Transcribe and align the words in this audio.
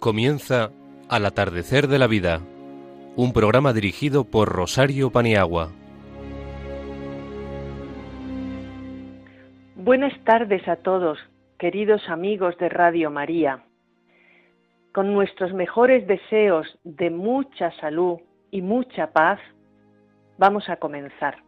Comienza 0.00 0.70
Al 1.08 1.26
atardecer 1.26 1.88
de 1.88 1.98
la 1.98 2.06
vida, 2.06 2.40
un 3.16 3.32
programa 3.32 3.72
dirigido 3.72 4.22
por 4.22 4.48
Rosario 4.48 5.10
Paniagua. 5.10 5.72
Buenas 9.74 10.12
tardes 10.22 10.68
a 10.68 10.76
todos, 10.76 11.18
queridos 11.58 12.08
amigos 12.08 12.56
de 12.58 12.68
Radio 12.68 13.10
María. 13.10 13.64
Con 14.92 15.12
nuestros 15.12 15.52
mejores 15.52 16.06
deseos 16.06 16.78
de 16.84 17.10
mucha 17.10 17.72
salud 17.80 18.20
y 18.52 18.62
mucha 18.62 19.12
paz, 19.12 19.40
vamos 20.38 20.68
a 20.68 20.76
comenzar. 20.76 21.42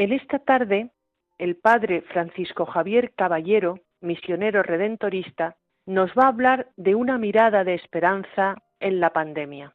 En 0.00 0.14
esta 0.14 0.38
tarde, 0.38 0.92
el 1.36 1.56
padre 1.56 2.00
Francisco 2.00 2.64
Javier 2.64 3.12
Caballero, 3.14 3.80
misionero 4.00 4.62
redentorista, 4.62 5.56
nos 5.84 6.10
va 6.12 6.22
a 6.22 6.28
hablar 6.28 6.68
de 6.78 6.94
una 6.94 7.18
mirada 7.18 7.64
de 7.64 7.74
esperanza 7.74 8.56
en 8.80 8.98
la 8.98 9.10
pandemia. 9.10 9.74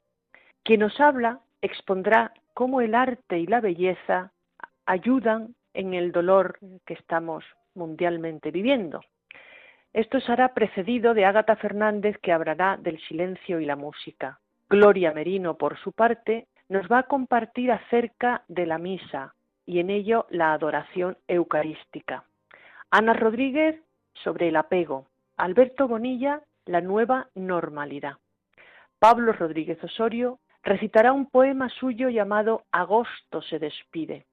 Quien 0.64 0.80
nos 0.80 1.00
habla 1.00 1.42
expondrá 1.62 2.34
cómo 2.56 2.82
el 2.82 2.96
arte 2.96 3.38
y 3.38 3.46
la 3.46 3.62
belleza 3.62 4.32
ayudan 4.88 5.54
en 5.76 5.94
el 5.94 6.12
dolor 6.12 6.58
que 6.88 6.96
estamos 6.96 7.46
mundialmente 7.76 8.50
viviendo. 8.50 9.02
Esto 9.94 10.20
será 10.22 10.56
precedido 10.56 11.14
de 11.14 11.26
Ágata 11.26 11.56
Fernández 11.56 12.18
que 12.18 12.32
hablará 12.32 12.78
del 12.78 13.00
silencio 13.02 13.60
y 13.60 13.66
la 13.66 13.76
música. 13.76 14.40
Gloria 14.72 15.12
Merino, 15.12 15.56
por 15.56 15.78
su 15.78 15.92
parte, 15.92 16.48
nos 16.68 16.92
va 16.92 16.98
a 16.98 17.04
compartir 17.04 17.72
acerca 17.72 18.44
de 18.48 18.66
la 18.66 18.80
misa, 18.80 19.36
y 19.66 19.80
en 19.80 19.90
ello 19.90 20.26
la 20.30 20.54
adoración 20.54 21.18
eucarística. 21.28 22.24
Ana 22.92 23.14
Rodríguez 23.14 23.80
sobre 24.24 24.50
el 24.50 24.56
apego. 24.56 25.08
Alberto 25.38 25.88
Bonilla, 25.88 26.42
la 26.66 26.82
nueva 26.82 27.30
normalidad. 27.36 28.18
Pablo 29.00 29.34
Rodríguez 29.34 29.84
Osorio 29.84 30.40
recitará 30.64 31.14
un 31.14 31.30
poema 31.30 31.70
suyo 31.70 32.10
llamado 32.10 32.64
Agosto 32.72 33.42
se 33.42 33.60
despide. 33.60 34.26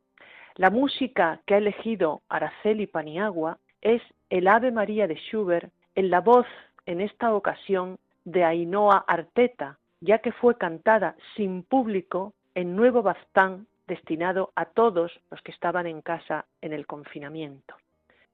La 0.56 0.70
música 0.70 1.40
que 1.46 1.54
ha 1.54 1.58
elegido 1.58 2.22
Araceli 2.28 2.86
Paniagua 2.86 3.58
es 3.80 4.02
el 4.30 4.48
Ave 4.48 4.70
María 4.70 5.06
de 5.06 5.16
Schubert 5.16 5.72
en 5.94 6.10
la 6.10 6.20
voz, 6.20 6.46
en 6.86 7.00
esta 7.00 7.34
ocasión, 7.34 7.98
de 8.24 8.44
Ainhoa 8.44 9.04
Arteta, 9.06 9.78
ya 10.00 10.18
que 10.18 10.32
fue 10.32 10.56
cantada 10.56 11.16
sin 11.36 11.62
público 11.64 12.34
en 12.54 12.76
Nuevo 12.76 13.02
Bastán 13.02 13.66
destinado 13.86 14.52
a 14.54 14.66
todos 14.66 15.20
los 15.30 15.40
que 15.42 15.52
estaban 15.52 15.86
en 15.86 16.02
casa 16.02 16.46
en 16.60 16.72
el 16.72 16.86
confinamiento. 16.86 17.74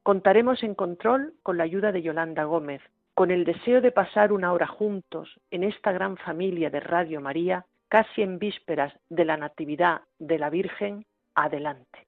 Contaremos 0.03 0.63
en 0.63 0.75
control 0.75 1.35
con 1.43 1.59
la 1.59 1.65
ayuda 1.65 1.93
de 1.93 2.03
Yolanda 2.03 2.45
Gómez, 2.45 2.83
con 3.15 3.31
el 3.31 3.45
deseo 3.45 3.81
de 3.81 3.93
pasar 3.93 4.33
una 4.33 4.53
hora 4.53 4.67
juntos 4.67 5.41
en 5.51 5.65
esta 5.65 5.93
gran 5.93 6.17
familia 6.17 6.71
de 6.71 6.81
Radio 6.81 7.21
María, 7.21 7.67
casi 7.89 8.23
en 8.23 8.39
vísperas 8.39 8.95
de 9.09 9.25
la 9.25 9.37
Natividad 9.37 10.03
de 10.19 10.39
la 10.39 10.51
Virgen, 10.51 11.05
adelante. 11.35 12.08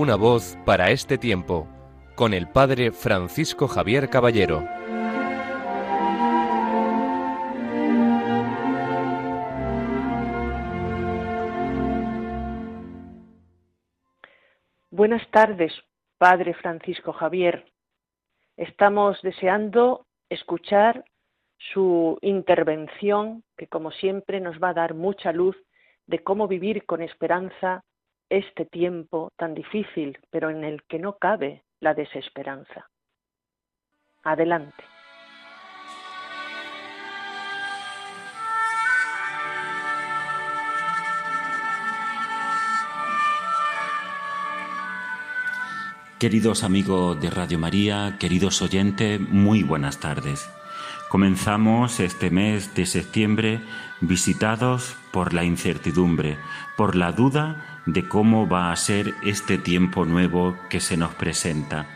Una 0.00 0.14
voz 0.14 0.56
para 0.64 0.92
este 0.92 1.18
tiempo, 1.18 1.66
con 2.14 2.32
el 2.32 2.46
Padre 2.48 2.92
Francisco 2.92 3.66
Javier 3.66 4.08
Caballero. 4.08 4.64
Buenas 14.92 15.28
tardes, 15.32 15.72
Padre 16.16 16.54
Francisco 16.54 17.12
Javier. 17.12 17.66
Estamos 18.56 19.20
deseando 19.22 20.06
escuchar 20.28 21.04
su 21.72 22.18
intervención, 22.22 23.42
que 23.56 23.66
como 23.66 23.90
siempre 23.90 24.38
nos 24.38 24.62
va 24.62 24.68
a 24.68 24.74
dar 24.74 24.94
mucha 24.94 25.32
luz 25.32 25.56
de 26.06 26.20
cómo 26.20 26.46
vivir 26.46 26.86
con 26.86 27.02
esperanza 27.02 27.82
este 28.30 28.64
tiempo 28.64 29.32
tan 29.36 29.54
difícil, 29.54 30.18
pero 30.30 30.50
en 30.50 30.64
el 30.64 30.82
que 30.84 30.98
no 30.98 31.16
cabe 31.18 31.64
la 31.80 31.94
desesperanza. 31.94 32.88
Adelante. 34.22 34.84
Queridos 46.18 46.64
amigos 46.64 47.20
de 47.20 47.30
Radio 47.30 47.60
María, 47.60 48.16
queridos 48.18 48.60
oyentes, 48.60 49.20
muy 49.20 49.62
buenas 49.62 50.00
tardes. 50.00 50.50
Comenzamos 51.08 52.00
este 52.00 52.30
mes 52.30 52.74
de 52.74 52.84
septiembre 52.84 53.62
visitados 54.02 54.94
por 55.10 55.32
la 55.32 55.42
incertidumbre, 55.44 56.36
por 56.76 56.96
la 56.96 57.12
duda 57.12 57.80
de 57.86 58.06
cómo 58.06 58.46
va 58.46 58.70
a 58.70 58.76
ser 58.76 59.14
este 59.22 59.56
tiempo 59.56 60.04
nuevo 60.04 60.54
que 60.68 60.80
se 60.80 60.98
nos 60.98 61.14
presenta. 61.14 61.86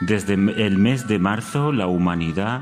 Desde 0.00 0.34
el 0.34 0.76
mes 0.76 1.08
de 1.08 1.18
marzo 1.18 1.72
la 1.72 1.86
humanidad 1.86 2.60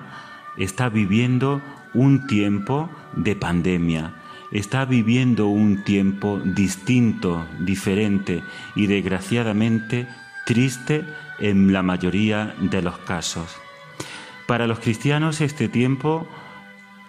está 0.56 0.88
viviendo 0.88 1.60
un 1.94 2.28
tiempo 2.28 2.88
de 3.16 3.34
pandemia, 3.34 4.14
está 4.52 4.84
viviendo 4.84 5.48
un 5.48 5.82
tiempo 5.82 6.40
distinto, 6.44 7.44
diferente 7.58 8.44
y 8.76 8.86
desgraciadamente 8.86 10.06
triste 10.46 11.04
en 11.40 11.72
la 11.72 11.82
mayoría 11.82 12.54
de 12.60 12.82
los 12.82 12.98
casos. 12.98 13.61
Para 14.46 14.66
los 14.66 14.80
cristianos 14.80 15.40
este 15.40 15.68
tiempo 15.68 16.26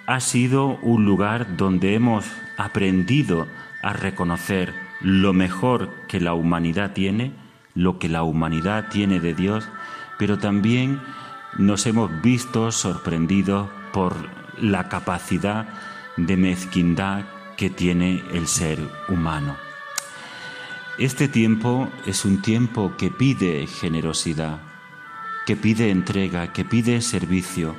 ha 0.06 0.20
sido 0.20 0.78
un 0.82 1.06
lugar 1.06 1.58
donde 1.58 1.96
hemos 1.96 2.26
aprendido 2.58 3.48
a 3.82 3.94
reconocer 3.94 4.74
lo 5.02 5.34
mejor 5.34 5.90
que 6.08 6.20
la 6.20 6.34
humanidad 6.34 6.94
tiene, 6.94 7.34
lo 7.76 8.00
que 8.00 8.10
la 8.10 8.24
humanidad 8.24 8.90
tiene 8.90 9.20
de 9.20 9.34
Dios, 9.34 9.68
pero 10.18 10.38
también 10.38 11.02
nos 11.58 11.86
hemos 11.86 12.22
visto 12.22 12.72
sorprendidos 12.72 13.70
por 13.92 14.16
la 14.60 14.90
capacidad 14.90 15.68
de 16.18 16.38
mezquindad 16.38 17.26
que 17.58 17.70
tiene 17.70 18.24
el 18.34 18.48
ser 18.48 18.80
humano. 19.10 19.56
Este 20.98 21.28
tiempo 21.28 21.90
es 22.06 22.24
un 22.24 22.42
tiempo 22.42 22.94
que 22.98 23.10
pide 23.10 23.66
generosidad, 23.68 24.60
que 25.46 25.56
pide 25.56 25.90
entrega, 25.90 26.54
que 26.54 26.66
pide 26.66 27.02
servicio. 27.02 27.76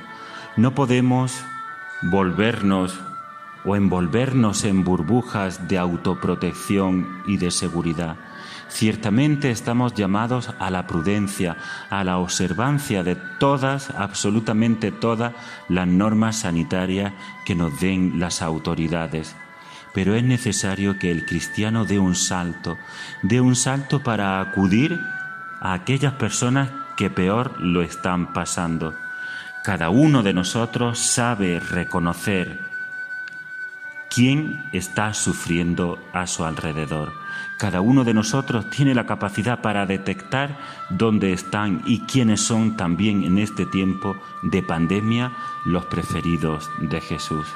No 0.57 0.75
podemos 0.75 1.43
volvernos 2.01 2.99
o 3.65 3.75
envolvernos 3.75 4.63
en 4.63 4.83
burbujas 4.83 5.67
de 5.67 5.77
autoprotección 5.77 7.23
y 7.25 7.37
de 7.37 7.51
seguridad. 7.51 8.15
Ciertamente 8.67 9.51
estamos 9.51 9.93
llamados 9.93 10.51
a 10.59 10.69
la 10.69 10.85
prudencia, 10.85 11.57
a 11.89 12.03
la 12.03 12.17
observancia 12.17 13.03
de 13.03 13.15
todas, 13.15 13.89
absolutamente 13.91 14.91
todas 14.91 15.33
las 15.69 15.87
normas 15.87 16.39
sanitarias 16.39 17.13
que 17.45 17.55
nos 17.55 17.79
den 17.79 18.19
las 18.19 18.41
autoridades. 18.41 19.35
Pero 19.93 20.15
es 20.15 20.23
necesario 20.23 20.99
que 20.99 21.09
el 21.09 21.25
cristiano 21.25 21.85
dé 21.85 21.99
un 21.99 22.15
salto, 22.15 22.77
dé 23.23 23.39
un 23.39 23.55
salto 23.55 24.03
para 24.03 24.41
acudir 24.41 24.99
a 25.61 25.73
aquellas 25.73 26.13
personas 26.13 26.69
que 26.95 27.09
peor 27.09 27.59
lo 27.59 27.81
están 27.81 28.33
pasando. 28.33 28.95
Cada 29.63 29.89
uno 29.89 30.23
de 30.23 30.33
nosotros 30.33 30.99
sabe 30.99 31.59
reconocer 31.59 32.59
quién 34.09 34.63
está 34.71 35.13
sufriendo 35.13 35.99
a 36.13 36.27
su 36.27 36.45
alrededor. 36.45 37.13
Cada 37.57 37.81
uno 37.81 38.03
de 38.03 38.13
nosotros 38.13 38.69
tiene 38.69 38.93
la 38.93 39.05
capacidad 39.05 39.61
para 39.61 39.85
detectar 39.85 40.57
dónde 40.89 41.33
están 41.33 41.81
y 41.85 42.01
quiénes 42.01 42.41
son 42.41 42.77
también 42.77 43.23
en 43.23 43.37
este 43.37 43.65
tiempo 43.65 44.15
de 44.43 44.61
pandemia 44.61 45.31
los 45.65 45.85
preferidos 45.85 46.69
de 46.79 47.01
Jesús. 47.01 47.47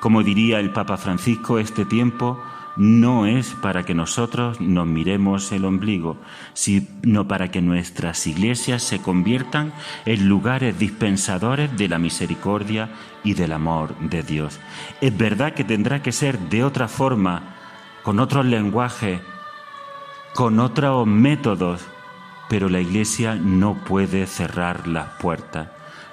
Como 0.00 0.22
diría 0.22 0.58
el 0.58 0.70
Papa 0.70 0.96
Francisco, 0.96 1.58
este 1.58 1.84
tiempo 1.84 2.42
no 2.76 3.26
es 3.26 3.54
para 3.60 3.84
que 3.84 3.94
nosotros 3.94 4.60
nos 4.60 4.86
miremos 4.86 5.52
el 5.52 5.64
ombligo, 5.64 6.16
sino 6.54 7.28
para 7.28 7.50
que 7.50 7.60
nuestras 7.60 8.26
iglesias 8.26 8.82
se 8.82 9.00
conviertan 9.00 9.72
en 10.06 10.28
lugares 10.28 10.78
dispensadores 10.78 11.76
de 11.76 11.88
la 11.88 11.98
misericordia 11.98 12.90
y 13.24 13.34
del 13.34 13.52
amor 13.52 13.96
de 13.98 14.22
Dios. 14.22 14.58
Es 15.00 15.16
verdad 15.16 15.54
que 15.54 15.64
tendrá 15.64 16.02
que 16.02 16.12
ser 16.12 16.38
de 16.38 16.64
otra 16.64 16.88
forma, 16.88 17.56
con 18.02 18.18
otros 18.20 18.46
lenguajes, 18.46 19.20
con 20.34 20.58
otros 20.58 21.06
métodos, 21.06 21.82
pero 22.48 22.68
la 22.68 22.80
iglesia 22.80 23.34
no 23.34 23.74
puede 23.84 24.26
cerrar 24.26 24.88
las 24.88 25.08
puertas. 25.20 25.68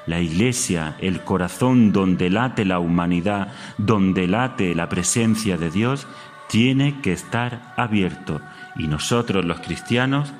La 0.05 0.21
iglesia, 0.21 0.95
el 0.99 1.23
corazón 1.23 1.91
donde 1.91 2.29
late 2.29 2.65
la 2.65 2.79
humanidad, 2.79 3.53
donde 3.77 4.27
late 4.27 4.73
la 4.73 4.89
presencia 4.89 5.57
de 5.57 5.69
Dios, 5.69 6.07
tiene 6.49 6.99
que 7.01 7.13
estar 7.13 7.73
abierto 7.77 8.41
y 8.75 8.87
nosotros 8.87 9.45
los 9.45 9.59
cristianos 9.59 10.33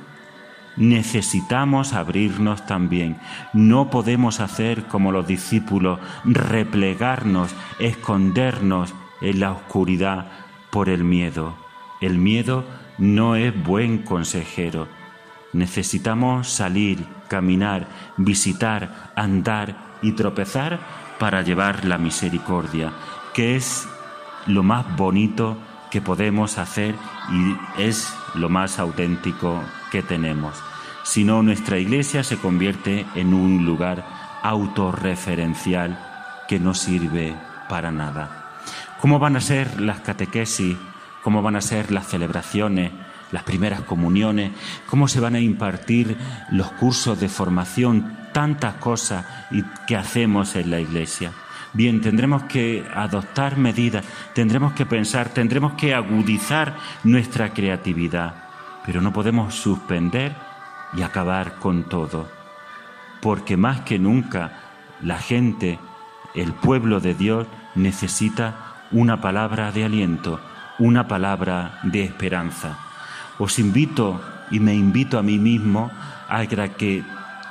necesitamos 0.75 1.93
abrirnos 1.93 2.65
también. 2.65 3.17
No 3.53 3.89
podemos 3.89 4.39
hacer 4.39 4.85
como 4.87 5.11
los 5.11 5.27
discípulos, 5.27 5.99
replegarnos, 6.25 7.53
escondernos 7.79 8.93
en 9.21 9.39
la 9.39 9.51
oscuridad 9.51 10.27
por 10.71 10.89
el 10.89 11.03
miedo. 11.03 11.55
El 12.01 12.17
miedo 12.17 12.65
no 12.97 13.35
es 13.35 13.53
buen 13.63 13.99
consejero. 13.99 14.87
Necesitamos 15.53 16.49
salir, 16.49 17.05
caminar, 17.27 17.87
visitar, 18.17 19.11
andar 19.15 19.75
y 20.01 20.13
tropezar 20.13 20.79
para 21.19 21.41
llevar 21.43 21.85
la 21.85 21.97
misericordia, 21.97 22.93
que 23.33 23.55
es 23.55 23.87
lo 24.47 24.63
más 24.63 24.95
bonito 24.95 25.57
que 25.91 26.01
podemos 26.01 26.57
hacer 26.57 26.95
y 27.31 27.81
es 27.81 28.13
lo 28.35 28.49
más 28.49 28.79
auténtico 28.79 29.63
que 29.91 30.03
tenemos. 30.03 30.55
Si 31.03 31.23
no, 31.23 31.41
nuestra 31.43 31.79
iglesia 31.79 32.23
se 32.23 32.37
convierte 32.37 33.05
en 33.15 33.33
un 33.33 33.65
lugar 33.65 34.05
autorreferencial 34.43 35.97
que 36.47 36.59
no 36.59 36.73
sirve 36.73 37.35
para 37.67 37.91
nada. 37.91 38.59
¿Cómo 39.01 39.19
van 39.19 39.35
a 39.35 39.41
ser 39.41 39.79
las 39.79 40.01
catequesis? 40.01 40.77
¿Cómo 41.23 41.41
van 41.41 41.55
a 41.55 41.61
ser 41.61 41.91
las 41.91 42.07
celebraciones? 42.07 42.91
las 43.31 43.43
primeras 43.43 43.81
comuniones, 43.81 44.51
cómo 44.87 45.07
se 45.07 45.19
van 45.19 45.35
a 45.35 45.39
impartir 45.39 46.17
los 46.51 46.71
cursos 46.71 47.19
de 47.19 47.29
formación, 47.29 48.17
tantas 48.33 48.75
cosas 48.75 49.25
que 49.87 49.95
hacemos 49.95 50.55
en 50.55 50.71
la 50.71 50.79
iglesia. 50.79 51.31
Bien, 51.73 52.01
tendremos 52.01 52.43
que 52.43 52.83
adoptar 52.95 53.57
medidas, 53.57 54.03
tendremos 54.33 54.73
que 54.73 54.87
pensar, 54.87 55.29
tendremos 55.29 55.73
que 55.73 55.93
agudizar 55.93 56.75
nuestra 57.03 57.53
creatividad, 57.53 58.33
pero 58.85 59.01
no 59.01 59.13
podemos 59.13 59.53
suspender 59.53 60.35
y 60.93 61.03
acabar 61.03 61.55
con 61.55 61.83
todo, 61.83 62.27
porque 63.21 63.55
más 63.55 63.81
que 63.81 63.99
nunca 63.99 64.51
la 65.03 65.19
gente, 65.19 65.77
el 66.33 66.53
pueblo 66.53 66.99
de 66.99 67.13
Dios 67.13 67.45
necesita 67.75 68.55
una 68.91 69.21
palabra 69.21 69.71
de 69.71 69.85
aliento, 69.85 70.41
una 70.79 71.07
palabra 71.07 71.79
de 71.83 72.03
esperanza. 72.03 72.79
Os 73.37 73.59
invito 73.59 74.19
y 74.49 74.59
me 74.59 74.73
invito 74.73 75.19
a 75.19 75.23
mí 75.23 75.37
mismo 75.37 75.91
a 76.27 76.45
que 76.47 77.03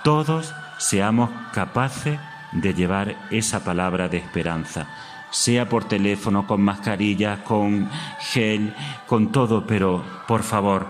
todos 0.03 0.55
seamos 0.79 1.31
capaces 1.53 2.19
de 2.53 2.75
llevar 2.75 3.17
esa 3.31 3.65
palabra 3.65 4.09
de 4.09 4.19
esperanza, 4.19 4.87
sea 5.31 5.69
por 5.69 5.85
teléfono, 5.85 6.47
con 6.47 6.62
mascarilla, 6.62 7.45
con 7.45 7.89
gel, 8.21 8.75
con 9.06 9.31
todo, 9.31 9.67
pero 9.67 10.05
por 10.27 10.43
favor, 10.43 10.87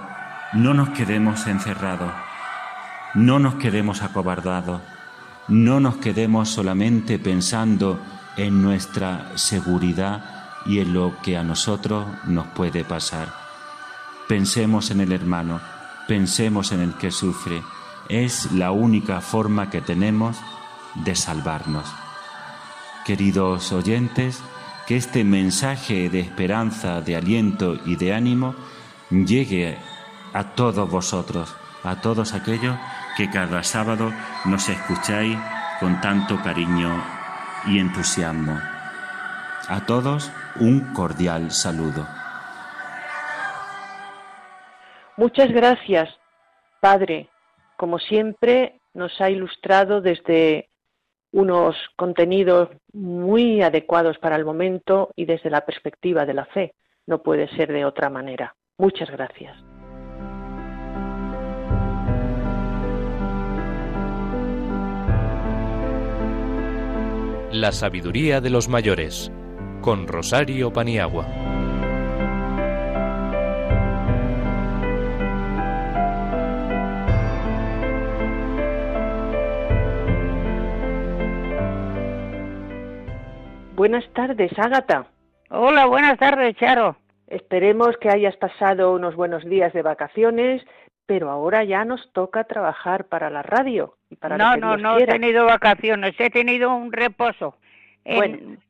no 0.53 0.75
nos 0.75 0.91
quedemos 0.91 1.47
encerrados, 1.47 2.13
no 3.15 3.39
nos 3.39 3.57
quedemos 3.57 4.03
acobardados, 4.03 4.81
no 5.49 5.81
nos 5.81 5.97
quedemos 5.97 6.49
solamente 6.49 7.19
pensando 7.19 8.01
en 8.37 8.63
nuestra 8.63 9.33
seguridad 9.37 10.39
y 10.67 10.79
en 10.81 10.93
lo 10.93 11.17
que 11.23 11.37
a 11.37 11.43
nosotros 11.43 12.07
nos 12.25 12.47
puede 12.49 12.85
pasar. 12.85 13.33
Pensemos 14.29 14.91
en 14.91 15.01
el 15.01 15.13
hermano, 15.13 15.61
pensemos 16.07 16.73
en 16.73 16.81
el 16.81 16.95
que 16.95 17.11
sufre. 17.11 17.63
Es 18.09 18.53
la 18.53 18.71
única 18.71 19.21
forma 19.21 19.71
que 19.71 19.81
tenemos 19.81 20.39
de 20.95 21.15
salvarnos. 21.15 21.93
Queridos 23.05 23.73
oyentes, 23.73 24.43
que 24.87 24.97
este 24.97 25.25
mensaje 25.25 26.09
de 26.09 26.21
esperanza, 26.21 27.01
de 27.01 27.17
aliento 27.17 27.77
y 27.85 27.97
de 27.97 28.15
ánimo 28.15 28.55
llegue 29.11 29.79
a 30.33 30.55
todos 30.55 30.91
vosotros, 30.91 31.55
a 31.85 32.01
todos 32.01 32.35
aquellos 32.35 32.77
que 33.17 33.31
cada 33.31 33.63
sábado 33.63 34.13
nos 34.45 34.69
escucháis 34.69 35.39
con 35.81 36.01
tanto 36.01 36.41
cariño 36.43 37.03
y 37.67 37.79
entusiasmo. 37.79 38.59
A 39.69 39.85
todos 39.87 40.33
un 40.57 40.95
cordial 40.95 41.51
saludo. 41.51 42.07
Muchas 45.17 45.51
gracias, 45.51 46.09
Padre. 46.81 47.29
Como 47.77 47.99
siempre, 47.99 48.81
nos 48.95 49.21
ha 49.21 49.31
ilustrado 49.31 50.01
desde 50.01 50.68
unos 51.39 51.77
contenidos 51.95 52.69
muy 52.93 53.63
adecuados 53.63 54.19
para 54.19 54.35
el 54.35 54.45
momento 54.45 55.11
y 55.15 55.25
desde 55.25 55.51
la 55.51 55.65
perspectiva 55.65 56.27
de 56.27 56.35
la 56.35 56.47
fe. 56.47 56.75
No 57.07 57.23
puede 57.23 57.49
ser 57.57 57.73
de 57.73 57.85
otra 57.85 58.11
manera. 58.11 58.57
Muchas 58.77 59.09
gracias. 59.09 59.57
La 67.53 67.71
sabiduría 67.71 68.41
de 68.41 68.51
los 68.51 68.69
mayores 68.69 69.31
con 69.81 70.09
Rosario 70.09 70.73
Paniagua. 70.73 71.58
Buenas 83.79 84.13
tardes, 84.13 84.51
Ágata. 84.59 85.07
Hola, 85.51 85.87
buenas 85.87 86.19
tardes, 86.19 86.57
Charo. 86.57 86.97
Esperemos 87.29 87.97
que 87.99 88.09
hayas 88.09 88.37
pasado 88.37 88.93
unos 88.93 89.15
buenos 89.15 89.45
días 89.45 89.73
de 89.73 89.83
vacaciones, 89.83 90.67
pero 91.07 91.31
ahora 91.31 91.63
ya 91.63 91.85
nos 91.85 92.13
toca 92.13 92.43
trabajar 92.43 93.05
para 93.05 93.31
la 93.31 93.45
radio 93.45 93.95
y 94.11 94.17
para 94.17 94.37
No, 94.37 94.57
no, 94.57 94.77
no 94.77 94.99
he 94.99 95.07
tenido 95.07 95.45
vacaciones, 95.45 96.17
he 96.19 96.29
tenido 96.29 96.75
un 96.75 96.91
reposo. 96.91 97.55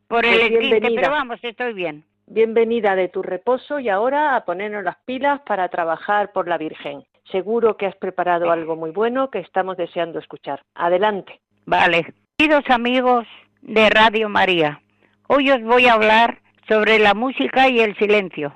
por 0.08 0.26
el 0.26 0.68
pues 0.68 0.94
pero 0.94 1.10
vamos, 1.10 1.38
estoy 1.42 1.72
bien. 1.72 2.04
Bienvenida 2.26 2.94
de 2.94 3.08
tu 3.08 3.22
reposo 3.22 3.78
y 3.78 3.88
ahora 3.88 4.36
a 4.36 4.44
ponernos 4.44 4.84
las 4.84 4.98
pilas 5.06 5.40
para 5.46 5.70
trabajar 5.70 6.32
por 6.32 6.48
la 6.48 6.58
Virgen. 6.58 7.02
Seguro 7.32 7.78
que 7.78 7.86
has 7.86 7.96
preparado 7.96 8.50
algo 8.50 8.76
muy 8.76 8.90
bueno 8.90 9.30
que 9.30 9.38
estamos 9.38 9.78
deseando 9.78 10.18
escuchar. 10.18 10.60
Adelante. 10.74 11.40
Vale. 11.64 12.12
Queridos 12.36 12.68
amigos 12.68 13.26
de 13.62 13.88
Radio 13.90 14.28
María, 14.28 14.82
Hoy 15.30 15.50
os 15.50 15.62
voy 15.62 15.84
a 15.84 15.92
hablar 15.92 16.38
sobre 16.68 16.98
la 16.98 17.12
música 17.12 17.68
y 17.68 17.80
el 17.80 17.94
silencio. 17.98 18.54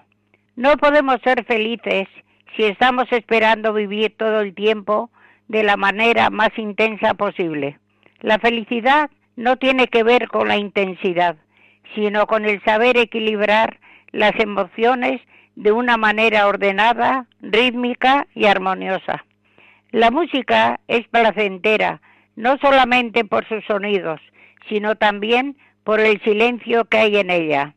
No 0.57 0.79
podemos 0.79 1.19
ser 1.23 1.45
felices 1.45 2.09
si 2.57 2.65
estamos 2.65 3.05
esperando 3.11 3.75
vivir 3.75 4.17
todo 4.17 4.41
el 4.41 4.55
tiempo 4.55 5.11
de 5.49 5.65
la 5.65 5.77
manera 5.77 6.31
más 6.31 6.49
intensa 6.57 7.13
posible. 7.13 7.79
La 8.21 8.39
felicidad 8.39 9.11
no 9.37 9.59
tiene 9.59 9.89
que 9.89 10.03
ver 10.03 10.29
con 10.29 10.49
la 10.49 10.57
intensidad, 10.57 11.37
sino 11.95 12.27
con 12.27 12.47
el 12.47 12.65
saber 12.65 12.97
equilibrar 12.97 13.79
las 14.11 14.33
emociones 14.41 15.21
de 15.57 15.73
una 15.73 15.99
manera 15.99 16.47
ordenada, 16.47 17.27
rítmica 17.43 18.27
y 18.35 18.47
armoniosa. 18.47 19.27
La 19.91 20.11
música 20.11 20.81
es 20.89 21.07
placentera, 21.09 22.01
no 22.35 22.57
solamente 22.63 23.27
por 23.27 23.47
sus 23.47 23.63
sonidos, 23.67 24.23
sino 24.71 24.95
también 24.95 25.59
por 25.85 26.01
el 26.01 26.21
silencio 26.23 26.85
que 26.85 26.99
hay 26.99 27.17
en 27.17 27.31
ella. 27.31 27.75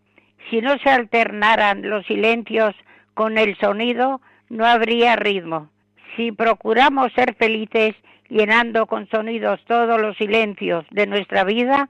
Si 0.50 0.62
no 0.62 0.78
se 0.80 0.90
alternaran 0.90 1.90
los 1.90 2.06
silencios 2.06 2.76
con 3.14 3.38
el 3.38 3.58
sonido, 3.58 4.22
no 4.50 4.66
habría 4.66 5.16
ritmo. 5.16 5.70
Si 6.16 6.32
procuramos 6.32 7.12
ser 7.14 7.36
felices 7.36 7.96
llenando 8.30 8.86
con 8.86 9.08
sonidos 9.10 9.60
todos 9.66 10.00
los 10.00 10.16
silencios 10.18 10.86
de 10.92 11.08
nuestra 11.08 11.44
vida, 11.44 11.90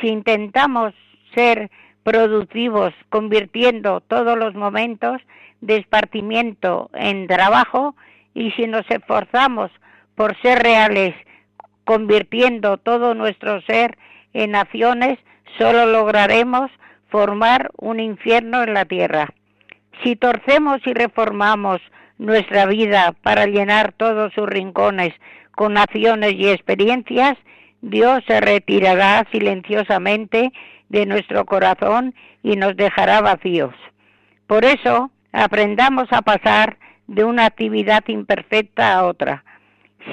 si 0.00 0.08
intentamos 0.08 0.94
ser 1.34 1.70
productivos 2.02 2.92
convirtiendo 3.08 4.00
todos 4.00 4.36
los 4.36 4.54
momentos 4.54 5.20
de 5.60 5.76
esparcimiento 5.76 6.90
en 6.94 7.26
trabajo 7.28 7.94
y 8.34 8.50
si 8.52 8.66
nos 8.66 8.88
esforzamos 8.90 9.70
por 10.14 10.36
ser 10.42 10.58
reales 10.62 11.14
convirtiendo 11.84 12.78
todo 12.78 13.14
nuestro 13.14 13.60
ser 13.62 13.96
en 14.32 14.54
acciones, 14.54 15.18
solo 15.58 15.86
lograremos 15.86 16.70
formar 17.08 17.70
un 17.76 18.00
infierno 18.00 18.62
en 18.62 18.74
la 18.74 18.84
tierra. 18.84 19.28
Si 20.02 20.16
torcemos 20.16 20.80
y 20.86 20.94
reformamos 20.94 21.80
nuestra 22.18 22.66
vida 22.66 23.14
para 23.22 23.46
llenar 23.46 23.92
todos 23.92 24.32
sus 24.32 24.48
rincones 24.48 25.14
con 25.52 25.76
acciones 25.76 26.32
y 26.34 26.48
experiencias, 26.48 27.36
Dios 27.82 28.22
se 28.26 28.40
retirará 28.40 29.26
silenciosamente 29.30 30.52
de 30.88 31.06
nuestro 31.06 31.44
corazón 31.44 32.14
y 32.42 32.56
nos 32.56 32.76
dejará 32.76 33.20
vacíos. 33.20 33.74
Por 34.46 34.64
eso, 34.64 35.10
aprendamos 35.32 36.06
a 36.12 36.22
pasar 36.22 36.78
de 37.06 37.24
una 37.24 37.46
actividad 37.46 38.04
imperfecta 38.06 38.94
a 38.94 39.04
otra, 39.04 39.44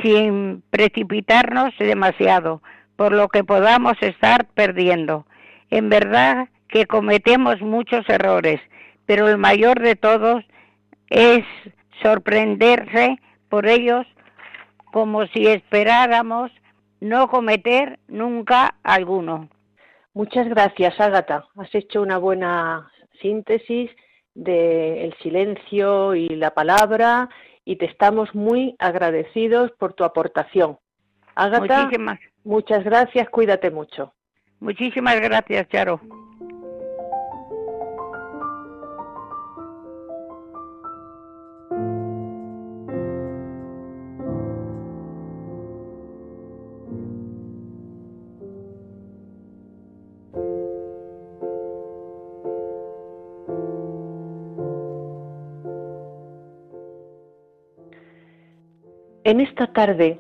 sin 0.02 0.64
precipitarnos 0.70 1.74
demasiado, 1.78 2.62
por 2.96 3.14
lo 3.14 3.30
que 3.30 3.44
podamos 3.44 3.94
estar 4.02 4.46
perdiendo. 4.46 5.26
En 5.70 5.90
verdad 5.90 6.50
que 6.68 6.86
cometemos 6.86 7.62
muchos 7.62 8.08
errores, 8.10 8.62
pero 9.06 9.28
el 9.28 9.38
mayor 9.38 9.80
de 9.80 9.96
todos 9.96 10.44
es 11.10 11.44
sorprenderse 12.02 13.20
por 13.50 13.68
ellos 13.68 14.06
como 14.92 15.26
si 15.28 15.48
esperáramos 15.48 16.52
no 17.00 17.30
cometer 17.30 18.00
nunca 18.08 18.76
alguno. 18.84 19.50
Muchas 20.14 20.48
gracias, 20.50 21.00
Ágata. 21.00 21.46
Has 21.56 21.74
hecho 21.74 22.02
una 22.02 22.18
buena 22.18 22.92
síntesis 23.22 23.90
del 24.34 25.14
silencio 25.22 26.16
y 26.16 26.28
la 26.30 26.52
palabra 26.52 27.30
y 27.66 27.76
te 27.76 27.86
estamos 27.86 28.34
muy 28.34 28.76
agradecidos 28.80 29.72
por 29.80 29.94
tu 29.94 30.04
aportación. 30.04 30.78
Ágata, 31.36 31.90
muchas 32.44 32.84
gracias, 32.84 33.30
cuídate 33.30 33.72
mucho. 33.72 34.14
Muchísimas 34.60 35.20
gracias, 35.22 35.68
Charo. 35.70 36.02
En 59.30 59.42
esta 59.42 59.68
tarde 59.68 60.20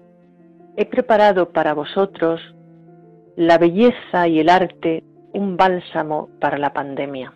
he 0.78 0.86
preparado 0.86 1.50
para 1.52 1.74
vosotros 1.74 2.40
la 3.40 3.58
belleza 3.58 4.28
y 4.28 4.42
el 4.42 4.50
arte, 4.50 5.02
un 5.32 5.56
bálsamo 5.56 6.28
para 6.42 6.58
la 6.58 6.74
pandemia. 6.74 7.32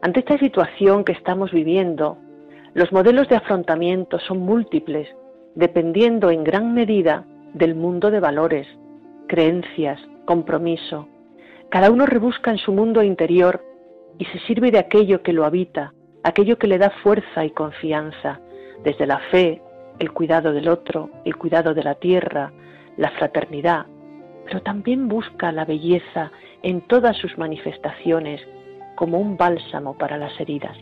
Ante 0.00 0.20
esta 0.20 0.38
situación 0.38 1.04
que 1.04 1.12
estamos 1.12 1.52
viviendo, 1.52 2.16
los 2.72 2.90
modelos 2.90 3.28
de 3.28 3.36
afrontamiento 3.36 4.18
son 4.20 4.38
múltiples, 4.38 5.06
dependiendo 5.54 6.30
en 6.30 6.44
gran 6.44 6.72
medida 6.72 7.26
del 7.52 7.74
mundo 7.74 8.10
de 8.10 8.20
valores, 8.20 8.66
creencias, 9.28 10.00
compromiso. 10.24 11.08
Cada 11.68 11.90
uno 11.90 12.06
rebusca 12.06 12.50
en 12.50 12.56
su 12.56 12.72
mundo 12.72 13.02
interior 13.02 13.62
y 14.16 14.24
se 14.24 14.38
sirve 14.46 14.70
de 14.70 14.78
aquello 14.78 15.22
que 15.22 15.34
lo 15.34 15.44
habita, 15.44 15.92
aquello 16.22 16.56
que 16.56 16.68
le 16.68 16.78
da 16.78 16.88
fuerza 17.02 17.44
y 17.44 17.50
confianza, 17.50 18.40
desde 18.82 19.06
la 19.06 19.18
fe, 19.30 19.60
el 19.98 20.10
cuidado 20.12 20.54
del 20.54 20.68
otro, 20.68 21.10
el 21.26 21.36
cuidado 21.36 21.74
de 21.74 21.82
la 21.82 21.96
tierra, 21.96 22.50
la 22.96 23.10
fraternidad, 23.10 23.84
pero 24.44 24.62
también 24.62 25.08
busca 25.08 25.52
la 25.52 25.64
belleza 25.64 26.30
en 26.62 26.80
todas 26.82 27.16
sus 27.16 27.36
manifestaciones 27.38 28.40
como 28.96 29.18
un 29.18 29.36
bálsamo 29.36 29.96
para 29.96 30.16
las 30.16 30.38
heridas. 30.40 30.76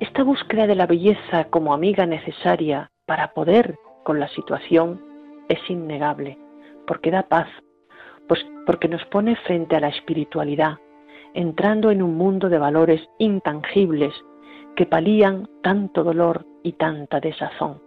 Esta 0.00 0.22
búsqueda 0.22 0.66
de 0.66 0.74
la 0.74 0.86
belleza 0.86 1.44
como 1.50 1.72
amiga 1.72 2.06
necesaria 2.06 2.90
para 3.06 3.32
poder 3.32 3.76
con 4.04 4.20
la 4.20 4.28
situación 4.28 5.00
es 5.48 5.58
innegable, 5.68 6.38
porque 6.86 7.10
da 7.10 7.22
paz, 7.22 7.48
pues 8.28 8.44
porque 8.66 8.88
nos 8.88 9.04
pone 9.06 9.36
frente 9.36 9.76
a 9.76 9.80
la 9.80 9.88
espiritualidad, 9.88 10.76
entrando 11.34 11.90
en 11.90 12.02
un 12.02 12.16
mundo 12.16 12.48
de 12.48 12.58
valores 12.58 13.00
intangibles 13.18 14.12
que 14.74 14.86
palían 14.86 15.48
tanto 15.62 16.04
dolor 16.04 16.44
y 16.62 16.72
tanta 16.72 17.20
desazón. 17.20 17.80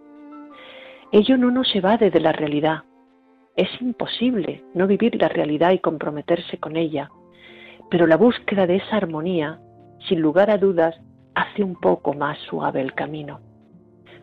Ello 1.12 1.36
no 1.36 1.50
nos 1.50 1.74
evade 1.74 2.10
de 2.10 2.20
la 2.20 2.32
realidad. 2.32 2.84
Es 3.60 3.68
imposible 3.82 4.64
no 4.72 4.86
vivir 4.86 5.20
la 5.20 5.28
realidad 5.28 5.72
y 5.72 5.80
comprometerse 5.80 6.56
con 6.56 6.78
ella, 6.78 7.10
pero 7.90 8.06
la 8.06 8.16
búsqueda 8.16 8.66
de 8.66 8.76
esa 8.76 8.96
armonía, 8.96 9.60
sin 10.08 10.22
lugar 10.22 10.50
a 10.50 10.56
dudas, 10.56 10.98
hace 11.34 11.62
un 11.62 11.74
poco 11.74 12.14
más 12.14 12.38
suave 12.48 12.80
el 12.80 12.94
camino. 12.94 13.38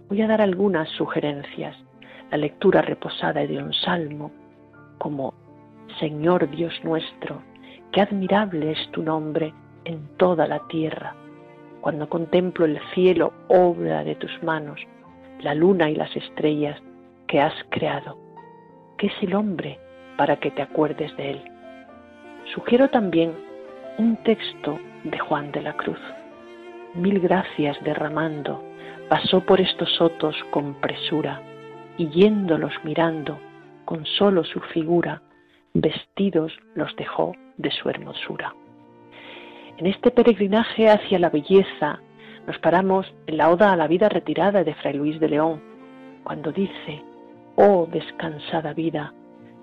Voy 0.10 0.24
a 0.24 0.28
dar 0.28 0.42
algunas 0.42 0.90
sugerencias. 0.90 1.78
La 2.32 2.38
lectura 2.38 2.82
reposada 2.82 3.46
de 3.46 3.62
un 3.62 3.74
salmo, 3.74 4.32
como 4.98 5.36
Señor 6.00 6.50
Dios 6.50 6.74
nuestro, 6.84 7.44
qué 7.92 8.02
admirable 8.02 8.72
es 8.72 8.90
tu 8.90 9.04
nombre 9.04 9.54
en 9.86 10.18
toda 10.18 10.48
la 10.48 10.68
tierra 10.68 11.16
cuando 11.80 12.10
contemplo 12.10 12.66
el 12.66 12.80
cielo, 12.96 13.34
obra 13.50 14.04
de 14.04 14.16
tus 14.16 14.32
manos, 14.42 14.82
la 15.42 15.54
luna 15.54 15.92
y 15.92 15.96
las 15.96 16.14
estrellas 16.16 16.82
que 17.28 17.40
has 17.40 17.54
creado. 17.70 18.27
¿Qué 18.98 19.08
es 19.08 19.14
el 19.22 19.36
hombre 19.36 19.78
para 20.18 20.38
que 20.38 20.50
te 20.50 20.64
acuerdes 20.64 21.16
de 21.18 21.32
él? 21.32 21.42
Sugiero 22.56 22.90
también 22.90 23.32
un 24.00 24.18
texto 24.24 24.80
de 25.04 25.20
Juan 25.20 25.52
de 25.52 25.62
la 25.62 25.74
Cruz. 25.74 26.00
Mil 26.96 27.20
gracias 27.20 27.78
derramando, 27.84 28.64
pasó 29.08 29.42
por 29.42 29.62
estos 29.62 29.94
sotos 29.98 30.36
con 30.50 30.74
presura, 30.82 31.42
y 31.98 32.10
yéndolos 32.10 32.74
mirando, 32.84 33.40
con 33.86 34.04
solo 34.06 34.44
su 34.44 34.60
figura, 34.62 35.22
vestidos 35.76 36.52
los 36.74 36.96
dejó 36.96 37.34
de 37.58 37.70
su 37.70 37.90
hermosura. 37.90 38.56
En 39.78 39.86
este 39.86 40.10
peregrinaje 40.10 40.90
hacia 40.90 41.20
la 41.20 41.30
belleza 41.30 42.00
nos 42.48 42.58
paramos 42.58 43.06
en 43.28 43.38
la 43.38 43.52
Oda 43.52 43.72
a 43.74 43.76
la 43.76 43.88
vida 43.88 44.10
retirada 44.10 44.64
de 44.64 44.74
Fray 44.74 44.94
Luis 44.94 45.20
de 45.20 45.30
León, 45.30 45.62
cuando 46.24 46.52
dice, 46.52 47.04
oh 47.58 47.88
descansada 47.92 48.74
vida, 48.74 49.14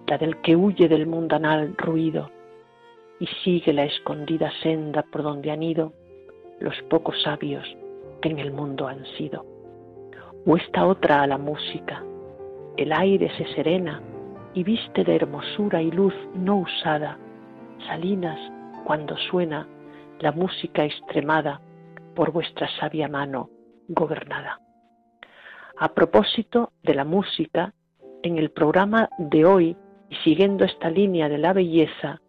la 0.09 0.19
del 0.19 0.41
que 0.43 0.57
huye 0.57 0.89
del 0.89 1.07
mundanal 1.07 1.77
ruido 1.77 2.31
y 3.21 3.27
sigue 3.45 3.73
la 3.73 3.85
escondida 3.85 4.51
senda 4.63 5.03
por 5.03 5.23
donde 5.23 5.53
han 5.53 5.63
ido 5.63 5.93
los 6.59 6.75
pocos 6.91 7.23
sabios 7.23 7.65
que 8.21 8.29
en 8.29 8.41
el 8.41 8.53
mundo 8.53 8.89
han 8.89 9.07
sido. 9.17 9.47
O 10.45 10.57
esta 10.57 10.87
otra 10.87 11.23
a 11.23 11.27
la 11.27 11.39
música, 11.39 12.05
el 12.77 12.93
aire 12.93 13.31
se 13.39 13.47
serena 13.55 14.03
y 14.55 14.65
viste 14.65 15.05
de 15.05 15.15
hermosura 15.15 15.81
y 15.81 15.91
luz 15.93 16.15
no 16.35 16.59
usada, 16.59 17.17
salinas 17.87 18.39
cuando 18.85 19.17
suena 19.17 19.69
la 20.19 20.33
música 20.33 20.85
extremada 20.85 21.61
por 22.17 22.33
vuestra 22.33 22.69
sabia 22.81 23.09
mano 23.09 23.51
gobernada. 23.87 24.61
A 25.79 25.89
propósito 25.93 26.73
de 26.83 26.95
la 26.95 27.05
música, 27.05 27.73
en 28.25 28.39
el 28.39 28.51
programa 28.51 29.11
de 29.19 29.45
hoy, 29.45 29.77
y 30.09 30.17
siguiendo 30.17 30.65
esta 30.65 30.89
línea 30.89 31.29
de 31.29 31.37
la 31.37 31.53
belleza, 31.53 32.21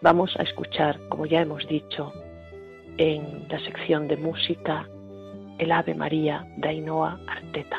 vamos 0.00 0.34
a 0.38 0.42
escuchar, 0.42 0.98
como 1.10 1.26
ya 1.26 1.42
hemos 1.42 1.66
dicho, 1.68 2.12
en 2.96 3.46
la 3.48 3.60
sección 3.60 4.08
de 4.08 4.16
música, 4.16 4.88
el 5.58 5.72
Ave 5.72 5.94
María 5.94 6.46
de 6.56 6.68
Ainhoa 6.68 7.20
Arteta. 7.26 7.78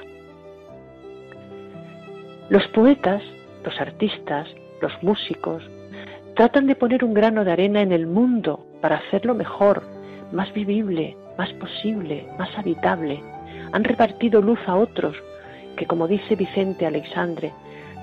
Los 2.50 2.67
poetas, 2.67 3.24
los 3.65 3.79
artistas, 3.81 4.48
los 4.79 4.91
músicos, 5.01 5.63
tratan 6.36 6.67
de 6.67 6.75
poner 6.75 7.03
un 7.03 7.15
grano 7.15 7.43
de 7.43 7.53
arena 7.53 7.81
en 7.81 7.91
el 7.91 8.05
mundo 8.05 8.63
para 8.81 8.98
hacerlo 8.98 9.33
mejor, 9.33 9.81
más 10.31 10.53
vivible, 10.53 11.17
más 11.39 11.51
posible, 11.53 12.27
más 12.38 12.55
habitable. 12.55 13.19
Han 13.71 13.83
repartido 13.83 14.41
luz 14.41 14.60
a 14.67 14.75
otros 14.75 15.15
que, 15.81 15.88
como 15.88 16.07
dice 16.07 16.35
Vicente 16.35 16.85
Alexandre, 16.85 17.51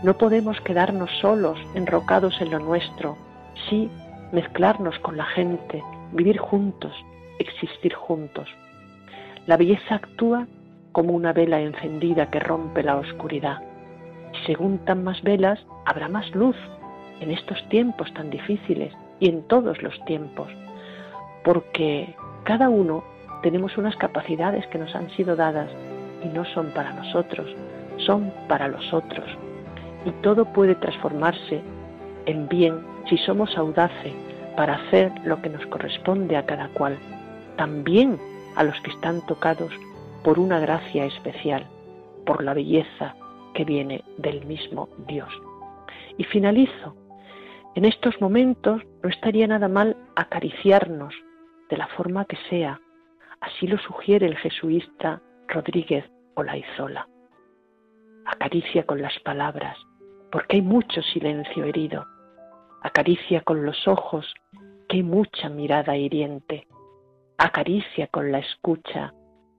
no 0.03 0.19
podemos 0.19 0.61
quedarnos 0.63 1.11
solos, 1.21 1.57
enrocados 1.77 2.41
en 2.41 2.51
lo 2.51 2.59
nuestro, 2.59 3.17
sí 3.71 3.89
mezclarnos 4.33 4.99
con 4.99 5.17
la 5.17 5.27
gente, 5.27 5.85
vivir 6.11 6.39
juntos, 6.39 6.93
existir 7.39 7.95
juntos. 7.95 8.49
La 9.47 9.57
belleza 9.57 9.95
actúa 9.95 10.49
como 10.91 11.13
una 11.13 11.33
vela 11.33 11.61
encendida 11.61 12.29
que 12.33 12.41
rompe 12.41 12.83
la 12.83 12.97
oscuridad. 12.97 13.63
Y 14.35 14.45
según 14.45 14.79
tan 14.79 15.05
más 15.05 15.23
velas, 15.23 15.65
habrá 15.87 16.09
más 16.09 16.29
luz 16.35 16.57
en 17.21 17.31
estos 17.31 17.65
tiempos 17.69 18.13
tan 18.13 18.29
difíciles 18.29 18.93
y 19.21 19.29
en 19.29 19.47
todos 19.47 19.81
los 19.85 20.05
tiempos 20.05 20.49
porque 21.45 22.15
cada 22.43 22.69
uno 22.69 23.05
tenemos 23.43 23.79
unas 23.79 23.97
capacidades 23.97 24.67
que 24.67 24.79
nos 24.79 24.95
han 24.95 25.09
sido 25.11 25.37
dadas 25.37 25.71
y 26.23 26.29
no 26.29 26.45
son 26.47 26.71
para 26.71 26.93
nosotros, 26.93 27.49
son 27.99 28.33
para 28.49 28.69
los 28.69 28.93
otros. 28.93 29.27
Y 30.05 30.11
todo 30.23 30.45
puede 30.53 30.75
transformarse 30.77 31.61
en 32.27 32.49
bien 32.49 32.81
si 33.09 33.17
somos 33.19 33.57
audaces 33.57 34.13
para 34.57 34.75
hacer 34.75 35.13
lo 35.25 35.41
que 35.41 35.49
nos 35.49 35.65
corresponde 35.67 36.37
a 36.37 36.47
cada 36.47 36.69
cual. 36.69 36.99
también 37.57 38.19
a 38.55 38.63
los 38.63 38.81
que 38.83 38.91
están 38.91 39.25
tocados 39.27 39.73
por 40.23 40.39
una 40.39 40.61
gracia 40.61 41.05
especial, 41.05 41.67
por 42.25 42.45
la 42.45 42.55
belleza 42.55 43.17
que 43.55 43.65
viene 43.65 44.05
del 44.17 44.45
mismo 44.47 44.89
Dios. 45.09 45.29
Y 46.17 46.25
finalizo. 46.25 46.95
En 47.75 47.85
estos 47.85 48.21
momentos 48.21 48.83
no 49.03 49.09
estaría 49.09 49.47
nada 49.47 49.69
mal 49.69 49.97
acariciarnos 50.17 51.15
de 51.69 51.77
la 51.77 51.87
forma 51.89 52.25
que 52.25 52.37
sea. 52.49 52.81
Así 53.41 53.67
lo 53.67 53.79
sugiere 53.79 54.27
el 54.27 54.37
jesuita 54.37 55.21
Rodríguez 55.49 56.05
Olaizola. 56.35 57.09
Acaricia 58.27 58.85
con 58.85 59.01
las 59.01 59.19
palabras, 59.21 59.77
porque 60.31 60.57
hay 60.57 60.63
mucho 60.63 61.01
silencio 61.03 61.65
herido. 61.65 62.05
Acaricia 62.83 63.41
con 63.41 63.65
los 63.65 63.89
ojos, 63.89 64.35
que 64.89 64.99
hay 64.99 65.03
mucha 65.03 65.49
mirada 65.49 65.97
hiriente. 65.97 66.67
Acaricia 67.39 68.09
con 68.09 68.31
la 68.31 68.41
escucha, 68.41 69.15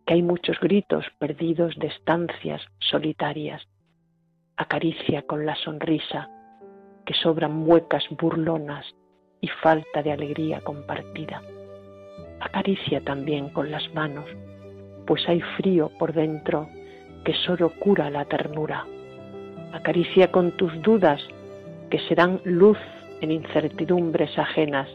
que 0.05 0.13
hay 0.13 0.22
muchos 0.22 0.60
gritos 0.60 1.05
perdidos 1.17 1.75
de 1.77 1.88
estancias 1.88 2.62
solitarias. 2.79 3.67
Acaricia 4.58 5.24
con 5.24 5.46
la 5.48 5.55
sonrisa, 5.55 6.29
que 7.05 7.15
sobran 7.15 7.53
muecas 7.53 8.03
burlonas 8.12 8.86
y 9.41 9.48
falta 9.48 10.03
de 10.03 10.12
alegría 10.12 10.62
compartida. 10.62 11.41
Acaricia 12.41 13.01
también 13.01 13.50
con 13.50 13.72
las 13.72 13.91
manos, 13.96 14.29
pues 15.09 15.27
hay 15.27 15.41
frío 15.57 15.89
por 15.97 16.13
dentro 16.13 16.69
que 17.25 17.33
solo 17.33 17.71
cura 17.79 18.11
la 18.11 18.25
ternura. 18.25 18.85
Acaricia 19.73 20.31
con 20.31 20.51
tus 20.51 20.79
dudas, 20.83 21.19
que 21.89 21.97
serán 22.07 22.39
luz 22.43 22.77
en 23.19 23.31
incertidumbres 23.31 24.37
ajenas. 24.37 24.87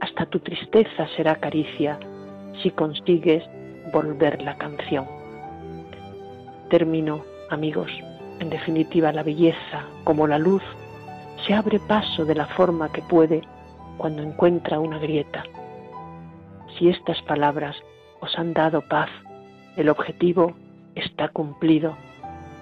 Hasta 0.00 0.24
tu 0.24 0.38
tristeza 0.38 1.06
será 1.16 1.34
caricia 1.34 1.98
si 2.62 2.70
consigues 2.70 3.44
volver 3.92 4.40
la 4.40 4.56
canción. 4.56 5.04
Termino, 6.70 7.22
amigos. 7.50 7.90
En 8.40 8.48
definitiva, 8.48 9.12
la 9.12 9.22
belleza, 9.22 9.84
como 10.04 10.26
la 10.26 10.38
luz, 10.38 10.62
se 11.46 11.52
abre 11.52 11.78
paso 11.78 12.24
de 12.24 12.36
la 12.36 12.46
forma 12.46 12.90
que 12.90 13.02
puede 13.02 13.42
cuando 13.98 14.22
encuentra 14.22 14.80
una 14.80 14.98
grieta. 14.98 15.44
Si 16.78 16.88
estas 16.88 17.20
palabras 17.24 17.76
os 18.20 18.34
han 18.38 18.54
dado 18.54 18.80
paz, 18.80 19.10
el 19.76 19.88
objetivo 19.88 20.54
está 20.94 21.28
cumplido, 21.28 21.96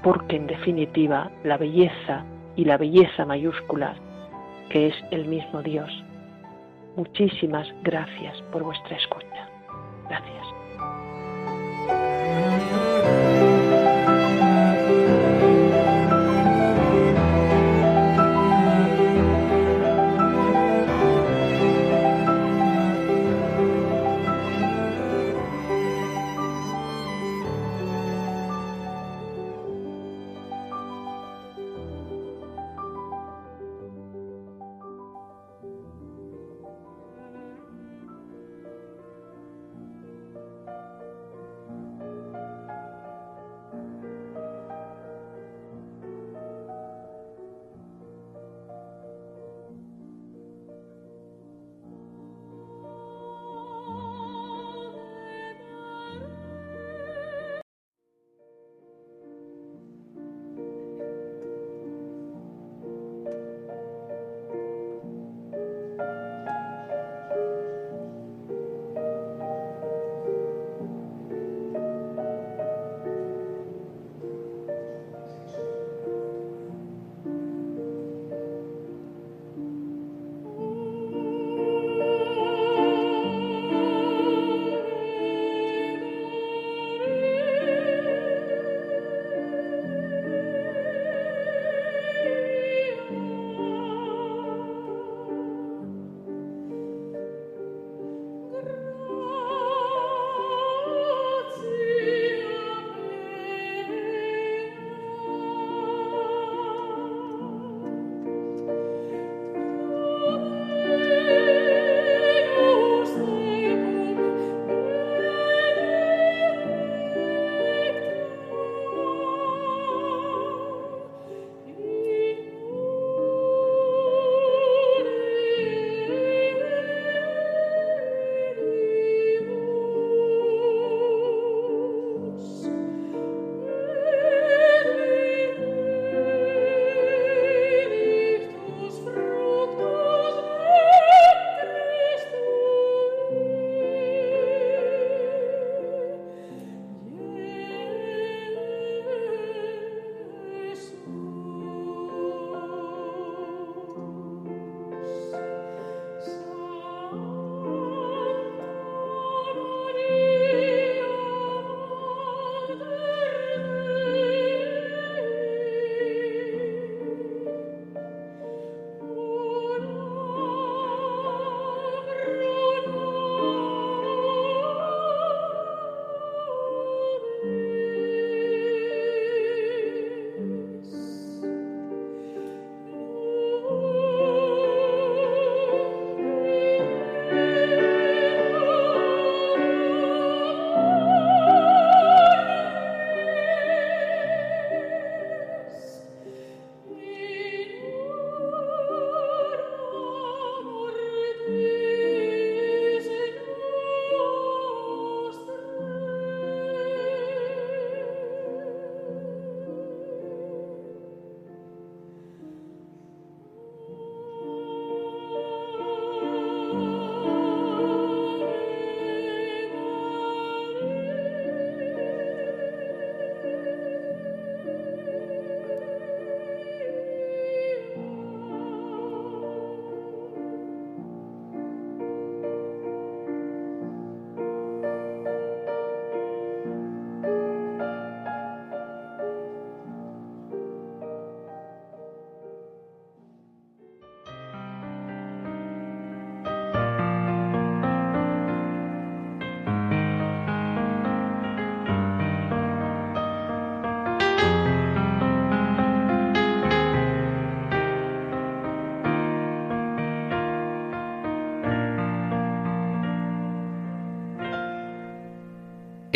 porque 0.02 0.36
en 0.36 0.46
definitiva 0.46 1.30
la 1.44 1.56
belleza 1.56 2.24
y 2.56 2.64
la 2.64 2.76
belleza 2.76 3.24
mayúscula, 3.24 3.94
que 4.68 4.88
es 4.88 4.94
el 5.10 5.26
mismo 5.26 5.62
Dios. 5.62 5.90
Muchísimas 6.96 7.68
gracias 7.82 8.40
por 8.52 8.62
vuestra 8.62 8.96
escucha. 8.96 9.48
Gracias. 10.08 10.53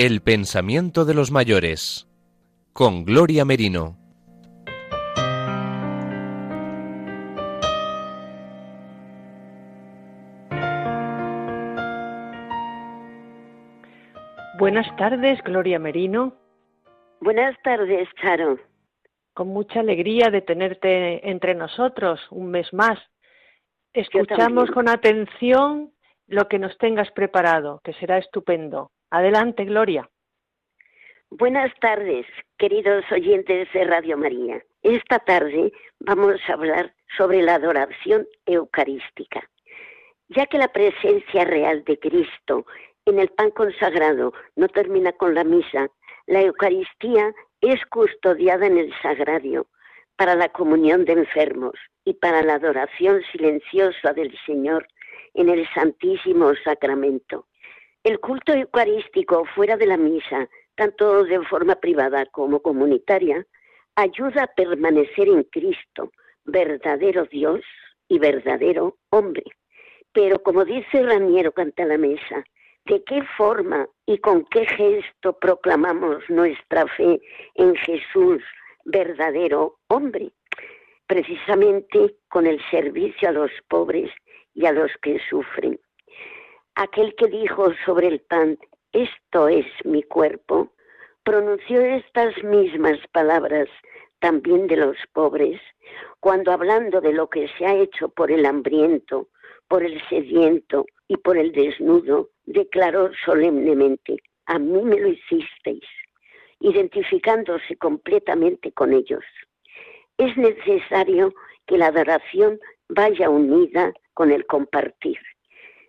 El 0.00 0.20
pensamiento 0.20 1.04
de 1.04 1.12
los 1.12 1.32
mayores 1.32 2.06
con 2.72 3.04
Gloria 3.04 3.44
Merino. 3.44 3.96
Buenas 14.56 14.86
tardes, 14.96 15.42
Gloria 15.42 15.80
Merino. 15.80 16.32
Buenas 17.20 17.56
tardes, 17.64 18.08
Charo. 18.22 18.56
Con 19.34 19.48
mucha 19.48 19.80
alegría 19.80 20.30
de 20.30 20.42
tenerte 20.42 21.28
entre 21.28 21.56
nosotros 21.56 22.20
un 22.30 22.52
mes 22.52 22.72
más. 22.72 23.00
Escuchamos 23.92 24.70
con 24.70 24.88
atención 24.88 25.92
lo 26.28 26.46
que 26.46 26.60
nos 26.60 26.78
tengas 26.78 27.10
preparado, 27.10 27.80
que 27.82 27.94
será 27.94 28.18
estupendo. 28.18 28.92
Adelante, 29.10 29.64
Gloria. 29.64 30.10
Buenas 31.30 31.72
tardes, 31.80 32.26
queridos 32.58 33.04
oyentes 33.10 33.66
de 33.72 33.84
Radio 33.84 34.18
María. 34.18 34.62
Esta 34.82 35.18
tarde 35.18 35.72
vamos 35.98 36.36
a 36.46 36.52
hablar 36.52 36.94
sobre 37.16 37.40
la 37.40 37.54
adoración 37.54 38.26
eucarística, 38.44 39.48
ya 40.28 40.44
que 40.44 40.58
la 40.58 40.68
presencia 40.68 41.46
real 41.46 41.84
de 41.84 41.98
Cristo 41.98 42.66
en 43.06 43.18
el 43.18 43.28
pan 43.30 43.50
consagrado 43.50 44.34
no 44.56 44.68
termina 44.68 45.12
con 45.12 45.34
la 45.34 45.42
misa, 45.42 45.88
la 46.26 46.42
Eucaristía 46.42 47.32
es 47.62 47.84
custodiada 47.86 48.66
en 48.66 48.76
el 48.76 48.92
sagrario 49.00 49.68
para 50.16 50.34
la 50.34 50.50
comunión 50.50 51.06
de 51.06 51.14
enfermos 51.14 51.74
y 52.04 52.12
para 52.12 52.42
la 52.42 52.56
adoración 52.56 53.22
silenciosa 53.32 54.12
del 54.12 54.36
Señor 54.44 54.86
en 55.32 55.48
el 55.48 55.66
Santísimo 55.72 56.52
Sacramento. 56.62 57.47
El 58.08 58.20
culto 58.20 58.54
eucarístico 58.54 59.44
fuera 59.54 59.76
de 59.76 59.84
la 59.84 59.98
misa, 59.98 60.48
tanto 60.76 61.24
de 61.24 61.44
forma 61.44 61.74
privada 61.74 62.24
como 62.24 62.62
comunitaria, 62.62 63.46
ayuda 63.96 64.44
a 64.44 64.54
permanecer 64.54 65.28
en 65.28 65.42
Cristo, 65.42 66.10
verdadero 66.46 67.26
Dios 67.26 67.60
y 68.08 68.18
verdadero 68.18 68.96
hombre. 69.10 69.44
Pero 70.14 70.42
como 70.42 70.64
dice 70.64 71.02
Raniero 71.02 71.52
Canta 71.52 71.84
la 71.84 71.98
Mesa, 71.98 72.44
¿de 72.86 73.04
qué 73.04 73.22
forma 73.36 73.86
y 74.06 74.16
con 74.16 74.46
qué 74.46 74.64
gesto 74.64 75.38
proclamamos 75.38 76.24
nuestra 76.30 76.86
fe 76.86 77.20
en 77.56 77.74
Jesús, 77.76 78.42
verdadero 78.86 79.80
hombre? 79.88 80.30
Precisamente 81.06 82.16
con 82.30 82.46
el 82.46 82.58
servicio 82.70 83.28
a 83.28 83.32
los 83.32 83.50
pobres 83.68 84.10
y 84.54 84.64
a 84.64 84.72
los 84.72 84.90
que 85.02 85.20
sufren. 85.28 85.78
Aquel 86.80 87.16
que 87.16 87.26
dijo 87.26 87.72
sobre 87.84 88.06
el 88.06 88.20
pan, 88.20 88.56
esto 88.92 89.48
es 89.48 89.66
mi 89.84 90.04
cuerpo, 90.04 90.72
pronunció 91.24 91.80
estas 91.80 92.40
mismas 92.44 93.00
palabras 93.10 93.68
también 94.20 94.68
de 94.68 94.76
los 94.76 94.96
pobres, 95.12 95.60
cuando 96.20 96.52
hablando 96.52 97.00
de 97.00 97.12
lo 97.12 97.28
que 97.28 97.48
se 97.58 97.66
ha 97.66 97.74
hecho 97.74 98.10
por 98.10 98.30
el 98.30 98.46
hambriento, 98.46 99.26
por 99.66 99.82
el 99.82 100.00
sediento 100.08 100.86
y 101.08 101.16
por 101.16 101.36
el 101.36 101.50
desnudo, 101.50 102.30
declaró 102.46 103.10
solemnemente, 103.24 104.22
a 104.46 104.60
mí 104.60 104.80
me 104.80 105.00
lo 105.00 105.08
hicisteis, 105.08 105.82
identificándose 106.60 107.76
completamente 107.76 108.70
con 108.70 108.92
ellos. 108.92 109.24
Es 110.16 110.36
necesario 110.36 111.34
que 111.66 111.76
la 111.76 111.88
adoración 111.88 112.60
vaya 112.88 113.30
unida 113.30 113.92
con 114.14 114.30
el 114.30 114.46
compartir. 114.46 115.18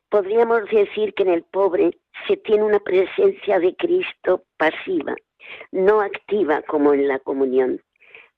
Podríamos 0.10 0.67
decir 0.69 1.13
que 1.13 1.24
en 1.24 1.30
el 1.30 1.43
pobre 1.43 1.98
se 2.28 2.38
tiene 2.38 2.63
una 2.63 2.80
presencia 2.80 3.60
de 3.60 3.76
Cristo 3.76 4.43
pasiva, 4.58 5.15
no 5.72 6.02
activa 6.02 6.62
como 6.63 6.93
en 6.93 7.08
la 7.08 7.19
comunión. 7.19 7.82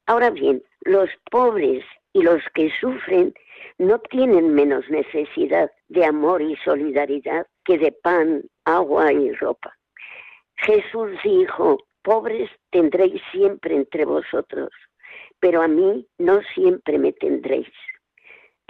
Ahora 0.06 0.30
bien, 0.30 0.62
los 0.82 1.10
pobres 1.30 1.86
y 2.14 2.24
los 2.24 2.42
que 2.54 2.70
sufren 2.80 3.34
no 3.78 4.00
tienen 4.00 4.54
menos 4.54 4.90
necesidad 4.90 5.72
de 5.88 6.06
amor 6.06 6.42
y 6.42 6.56
solidaridad 6.58 7.48
que 7.64 7.78
de 7.78 7.92
pan, 7.92 8.44
agua 8.66 9.14
y 9.14 9.32
ropa. 9.34 9.76
Jesús 10.58 11.12
dijo, 11.24 11.78
pobres 12.04 12.50
tendréis 12.70 13.22
siempre 13.32 13.76
entre 13.76 14.06
vosotros, 14.06 14.70
pero 15.40 15.62
a 15.62 15.68
mí 15.68 16.06
no 16.18 16.42
siempre 16.54 16.98
me 16.98 17.14
tendréis. 17.14 17.72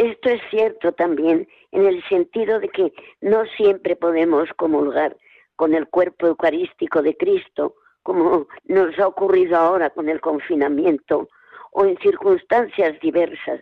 Esto 0.01 0.29
es 0.29 0.41
cierto 0.49 0.93
también 0.93 1.47
en 1.71 1.85
el 1.85 2.03
sentido 2.09 2.59
de 2.59 2.69
que 2.69 2.91
no 3.21 3.45
siempre 3.55 3.95
podemos 3.95 4.49
comulgar 4.57 5.15
con 5.55 5.75
el 5.75 5.87
cuerpo 5.89 6.25
eucarístico 6.25 7.03
de 7.03 7.15
Cristo, 7.15 7.75
como 8.01 8.47
nos 8.65 8.97
ha 8.97 9.07
ocurrido 9.07 9.57
ahora 9.57 9.91
con 9.91 10.09
el 10.09 10.19
confinamiento, 10.19 11.29
o 11.71 11.85
en 11.85 11.99
circunstancias 11.99 12.99
diversas, 12.99 13.61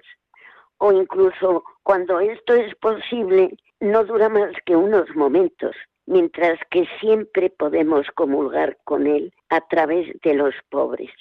o 0.78 0.94
incluso 0.94 1.66
cuando 1.84 2.22
esto 2.22 2.54
es 2.54 2.74
posible, 2.76 3.58
no 3.82 4.06
dura 4.06 4.30
más 4.30 4.54
que 4.66 4.78
unos 4.78 5.14
momentos, 5.18 5.76
mientras 6.06 6.58
que 6.72 6.88
siempre 7.02 7.50
podemos 7.50 8.08
comulgar 8.16 8.78
con 8.86 9.08
Él 9.08 9.34
a 9.50 9.60
través 9.68 10.08
de 10.24 10.36
los 10.36 10.56
pobres. 10.70 11.12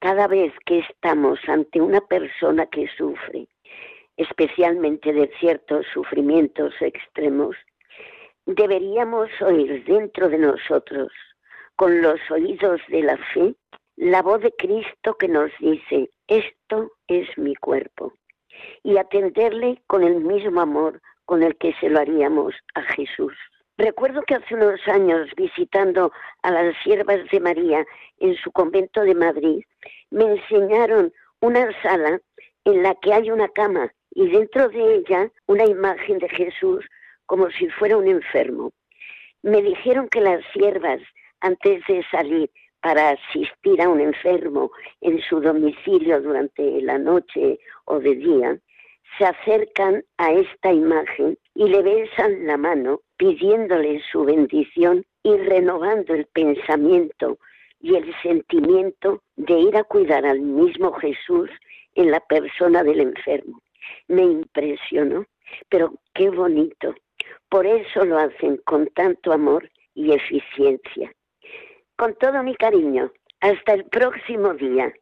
Cada 0.00 0.28
vez 0.28 0.52
que 0.66 0.80
estamos 0.80 1.40
ante 1.48 1.80
una 1.80 2.02
persona 2.02 2.66
que 2.66 2.88
sufre, 2.88 3.48
especialmente 4.18 5.12
de 5.12 5.30
ciertos 5.38 5.86
sufrimientos 5.94 6.74
extremos, 6.80 7.56
deberíamos 8.46 9.30
oír 9.40 9.84
dentro 9.84 10.28
de 10.28 10.38
nosotros, 10.38 11.12
con 11.76 12.02
los 12.02 12.18
oídos 12.30 12.80
de 12.88 13.02
la 13.02 13.16
fe, 13.32 13.54
la 13.96 14.20
voz 14.22 14.40
de 14.42 14.52
Cristo 14.52 15.14
que 15.14 15.28
nos 15.28 15.50
dice, 15.60 16.10
esto 16.26 16.90
es 17.06 17.26
mi 17.38 17.54
cuerpo, 17.54 18.12
y 18.82 18.98
atenderle 18.98 19.80
con 19.86 20.02
el 20.02 20.20
mismo 20.20 20.60
amor 20.60 21.00
con 21.24 21.42
el 21.44 21.56
que 21.56 21.72
se 21.74 21.88
lo 21.88 22.00
haríamos 22.00 22.54
a 22.74 22.82
Jesús. 22.82 23.34
Recuerdo 23.76 24.22
que 24.22 24.34
hace 24.34 24.56
unos 24.56 24.80
años, 24.88 25.28
visitando 25.36 26.10
a 26.42 26.50
las 26.50 26.74
siervas 26.82 27.20
de 27.30 27.38
María 27.38 27.86
en 28.18 28.34
su 28.34 28.50
convento 28.50 29.02
de 29.02 29.14
Madrid, 29.14 29.62
me 30.10 30.24
enseñaron 30.24 31.12
una 31.40 31.70
sala 31.82 32.20
en 32.64 32.82
la 32.82 32.96
que 32.96 33.12
hay 33.12 33.30
una 33.30 33.48
cama 33.48 33.92
y 34.18 34.26
dentro 34.26 34.68
de 34.68 34.96
ella 34.96 35.30
una 35.46 35.64
imagen 35.64 36.18
de 36.18 36.28
Jesús 36.28 36.84
como 37.26 37.48
si 37.52 37.68
fuera 37.68 37.96
un 37.96 38.08
enfermo. 38.08 38.72
Me 39.42 39.62
dijeron 39.62 40.08
que 40.08 40.20
las 40.20 40.44
siervas, 40.52 41.00
antes 41.38 41.84
de 41.86 42.04
salir 42.10 42.50
para 42.80 43.10
asistir 43.10 43.80
a 43.80 43.88
un 43.88 44.00
enfermo 44.00 44.72
en 45.02 45.20
su 45.20 45.40
domicilio 45.40 46.20
durante 46.20 46.82
la 46.82 46.98
noche 46.98 47.60
o 47.84 48.00
de 48.00 48.16
día, 48.16 48.58
se 49.16 49.24
acercan 49.24 50.02
a 50.16 50.32
esta 50.32 50.72
imagen 50.72 51.38
y 51.54 51.68
le 51.68 51.80
besan 51.82 52.44
la 52.44 52.56
mano 52.56 53.02
pidiéndole 53.18 54.02
su 54.10 54.24
bendición 54.24 55.06
y 55.22 55.36
renovando 55.36 56.14
el 56.14 56.26
pensamiento 56.26 57.38
y 57.80 57.94
el 57.94 58.12
sentimiento 58.20 59.22
de 59.36 59.60
ir 59.60 59.76
a 59.76 59.84
cuidar 59.84 60.26
al 60.26 60.40
mismo 60.40 60.92
Jesús 60.94 61.50
en 61.94 62.10
la 62.10 62.18
persona 62.18 62.82
del 62.82 62.98
enfermo 62.98 63.62
me 64.08 64.22
impresionó, 64.22 65.26
pero 65.68 65.94
qué 66.14 66.30
bonito. 66.30 66.94
Por 67.48 67.66
eso 67.66 68.04
lo 68.04 68.18
hacen 68.18 68.58
con 68.64 68.86
tanto 68.88 69.32
amor 69.32 69.70
y 69.94 70.12
eficiencia. 70.12 71.12
Con 71.96 72.14
todo 72.16 72.42
mi 72.42 72.54
cariño, 72.54 73.10
hasta 73.40 73.74
el 73.74 73.84
próximo 73.84 74.54
día. 74.54 74.92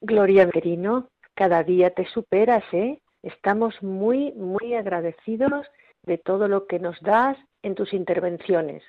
Gloria 0.00 0.46
Verino, 0.46 1.08
cada 1.34 1.62
día 1.62 1.90
te 1.90 2.04
superas, 2.06 2.64
¿eh? 2.72 3.00
Estamos 3.22 3.80
muy, 3.82 4.32
muy 4.32 4.74
agradecidos 4.74 5.66
de 6.02 6.18
todo 6.18 6.48
lo 6.48 6.66
que 6.66 6.78
nos 6.78 7.00
das 7.00 7.38
en 7.62 7.74
tus 7.74 7.92
intervenciones. 7.92 8.82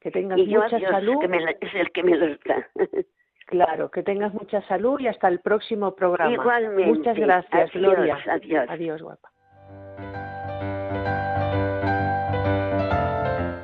Que 0.00 0.10
tengas 0.10 0.38
mucha 0.38 0.80
salud. 0.80 1.16
es 1.60 1.74
el 1.74 1.90
que 1.92 2.02
me 2.02 2.16
lo 2.16 2.36
da. 2.44 2.68
Claro, 3.46 3.90
que 3.90 4.02
tengas 4.02 4.32
mucha 4.32 4.62
salud 4.68 4.98
y 5.00 5.08
hasta 5.08 5.28
el 5.28 5.40
próximo 5.40 5.94
programa. 5.94 6.32
Igualmente. 6.32 6.86
Muchas 6.86 7.16
gracias, 7.16 7.72
Gloria. 7.72 8.18
Adiós. 8.30 8.66
Adiós, 8.68 9.02
guapa. 9.02 9.30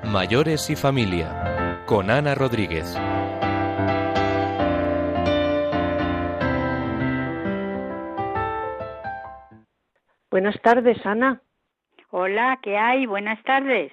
Mayores 0.05 0.71
y 0.71 0.77
familia, 0.77 1.83
con 1.87 2.11
Ana 2.11 2.35
Rodríguez. 2.35 2.97
Buenas 10.31 10.61
tardes, 10.63 11.05
Ana. 11.05 11.43
Hola, 12.11 12.59
¿qué 12.63 12.77
hay? 12.79 13.07
Buenas 13.07 13.43
tardes. 13.43 13.93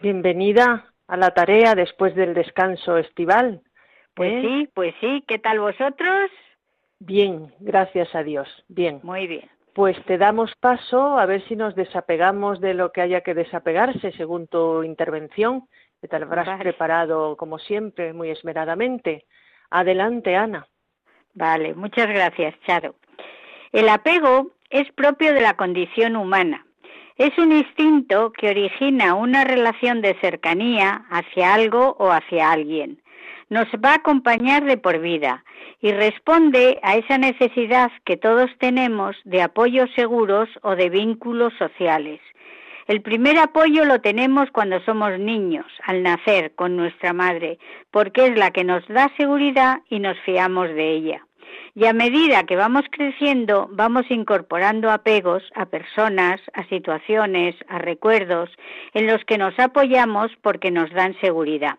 Bienvenida 0.00 0.86
a 1.06 1.16
la 1.16 1.30
tarea 1.30 1.74
después 1.74 2.14
del 2.14 2.34
descanso 2.34 2.96
estival. 2.96 3.62
Pues 4.18 4.32
¿Eh? 4.32 4.40
sí, 4.42 4.68
pues 4.74 4.94
sí. 5.00 5.22
¿Qué 5.28 5.38
tal 5.38 5.60
vosotros? 5.60 6.30
Bien, 6.98 7.54
gracias 7.60 8.12
a 8.16 8.24
Dios. 8.24 8.48
Bien. 8.66 8.98
Muy 9.04 9.28
bien. 9.28 9.48
Pues 9.74 9.96
te 10.06 10.18
damos 10.18 10.50
paso 10.58 11.20
a 11.20 11.24
ver 11.24 11.46
si 11.46 11.54
nos 11.54 11.76
desapegamos 11.76 12.60
de 12.60 12.74
lo 12.74 12.90
que 12.90 13.00
haya 13.00 13.20
que 13.20 13.34
desapegarse 13.34 14.10
según 14.10 14.48
tu 14.48 14.82
intervención 14.82 15.68
que 16.00 16.08
te 16.08 16.16
habrás 16.16 16.58
preparado 16.58 17.36
como 17.36 17.60
siempre, 17.60 18.12
muy 18.12 18.30
esmeradamente. 18.30 19.24
Adelante, 19.70 20.34
Ana. 20.34 20.66
Vale, 21.34 21.74
muchas 21.74 22.08
gracias, 22.08 22.56
Charo. 22.66 22.96
El 23.70 23.88
apego 23.88 24.50
es 24.68 24.90
propio 24.94 25.32
de 25.32 25.42
la 25.42 25.54
condición 25.54 26.16
humana. 26.16 26.66
Es 27.14 27.38
un 27.38 27.52
instinto 27.52 28.32
que 28.32 28.50
origina 28.50 29.14
una 29.14 29.44
relación 29.44 30.00
de 30.02 30.14
cercanía 30.20 31.06
hacia 31.08 31.54
algo 31.54 31.94
o 32.00 32.10
hacia 32.10 32.50
alguien. 32.50 33.00
Nos 33.50 33.66
va 33.82 33.92
a 33.92 33.96
acompañar 33.96 34.64
de 34.64 34.76
por 34.76 34.98
vida 34.98 35.42
y 35.80 35.92
responde 35.92 36.78
a 36.82 36.96
esa 36.96 37.16
necesidad 37.16 37.90
que 38.04 38.18
todos 38.18 38.50
tenemos 38.58 39.16
de 39.24 39.40
apoyos 39.40 39.88
seguros 39.96 40.48
o 40.62 40.76
de 40.76 40.90
vínculos 40.90 41.54
sociales. 41.58 42.20
El 42.88 43.00
primer 43.00 43.38
apoyo 43.38 43.84
lo 43.84 44.00
tenemos 44.00 44.50
cuando 44.50 44.80
somos 44.80 45.18
niños, 45.18 45.66
al 45.84 46.02
nacer 46.02 46.54
con 46.54 46.76
nuestra 46.76 47.12
madre, 47.12 47.58
porque 47.90 48.26
es 48.26 48.36
la 48.36 48.50
que 48.50 48.64
nos 48.64 48.86
da 48.88 49.10
seguridad 49.16 49.80
y 49.88 49.98
nos 49.98 50.18
fiamos 50.20 50.68
de 50.68 50.92
ella. 50.92 51.26
Y 51.74 51.86
a 51.86 51.92
medida 51.92 52.44
que 52.44 52.56
vamos 52.56 52.84
creciendo, 52.90 53.68
vamos 53.70 54.10
incorporando 54.10 54.90
apegos 54.90 55.42
a 55.54 55.66
personas, 55.66 56.40
a 56.54 56.64
situaciones, 56.64 57.54
a 57.68 57.78
recuerdos, 57.78 58.50
en 58.94 59.06
los 59.06 59.24
que 59.24 59.38
nos 59.38 59.58
apoyamos 59.58 60.30
porque 60.42 60.70
nos 60.70 60.90
dan 60.90 61.14
seguridad. 61.20 61.78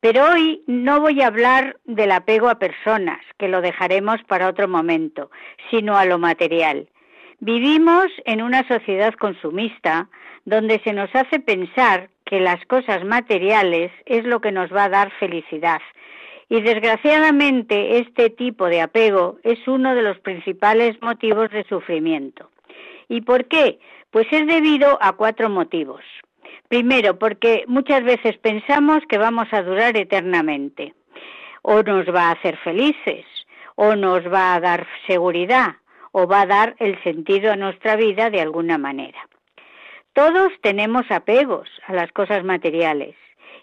Pero 0.00 0.24
hoy 0.30 0.62
no 0.66 1.00
voy 1.00 1.22
a 1.22 1.28
hablar 1.28 1.78
del 1.84 2.12
apego 2.12 2.48
a 2.48 2.58
personas, 2.58 3.20
que 3.38 3.48
lo 3.48 3.60
dejaremos 3.60 4.22
para 4.24 4.48
otro 4.48 4.68
momento, 4.68 5.30
sino 5.70 5.96
a 5.96 6.04
lo 6.04 6.18
material. 6.18 6.88
Vivimos 7.40 8.06
en 8.24 8.42
una 8.42 8.66
sociedad 8.68 9.14
consumista 9.14 10.08
donde 10.44 10.80
se 10.84 10.92
nos 10.92 11.14
hace 11.14 11.40
pensar 11.40 12.08
que 12.24 12.40
las 12.40 12.64
cosas 12.66 13.04
materiales 13.04 13.92
es 14.04 14.24
lo 14.24 14.40
que 14.40 14.52
nos 14.52 14.72
va 14.72 14.84
a 14.84 14.88
dar 14.88 15.10
felicidad. 15.18 15.80
Y 16.48 16.60
desgraciadamente 16.60 17.98
este 17.98 18.30
tipo 18.30 18.66
de 18.66 18.80
apego 18.80 19.38
es 19.42 19.58
uno 19.66 19.94
de 19.94 20.02
los 20.02 20.18
principales 20.20 21.00
motivos 21.02 21.50
de 21.50 21.64
sufrimiento. 21.64 22.50
¿Y 23.08 23.22
por 23.22 23.46
qué? 23.46 23.78
Pues 24.10 24.26
es 24.30 24.46
debido 24.46 24.98
a 25.00 25.12
cuatro 25.12 25.50
motivos. 25.50 26.02
Primero, 26.68 27.18
porque 27.18 27.64
muchas 27.68 28.02
veces 28.02 28.36
pensamos 28.38 29.00
que 29.08 29.18
vamos 29.18 29.46
a 29.52 29.62
durar 29.62 29.96
eternamente. 29.96 30.94
O 31.62 31.82
nos 31.82 32.06
va 32.06 32.28
a 32.28 32.32
hacer 32.32 32.56
felices, 32.58 33.24
o 33.76 33.94
nos 33.94 34.22
va 34.32 34.54
a 34.54 34.60
dar 34.60 34.86
seguridad, 35.06 35.76
o 36.12 36.26
va 36.26 36.42
a 36.42 36.46
dar 36.46 36.76
el 36.78 37.00
sentido 37.02 37.52
a 37.52 37.56
nuestra 37.56 37.96
vida 37.96 38.30
de 38.30 38.40
alguna 38.40 38.78
manera. 38.78 39.28
Todos 40.12 40.50
tenemos 40.62 41.04
apegos 41.10 41.68
a 41.86 41.92
las 41.92 42.10
cosas 42.12 42.42
materiales. 42.42 43.14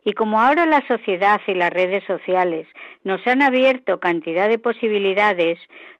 Y 0.05 0.13
como 0.13 0.39
ahora 0.39 0.65
la 0.65 0.85
sociedad 0.87 1.41
y 1.47 1.53
las 1.53 1.71
redes 1.71 2.03
sociales 2.05 2.67
nos 3.03 3.25
han 3.25 3.41
abierto 3.41 3.99
cantidad 3.99 4.49
de 4.49 4.59
posibilidades, 4.59 5.57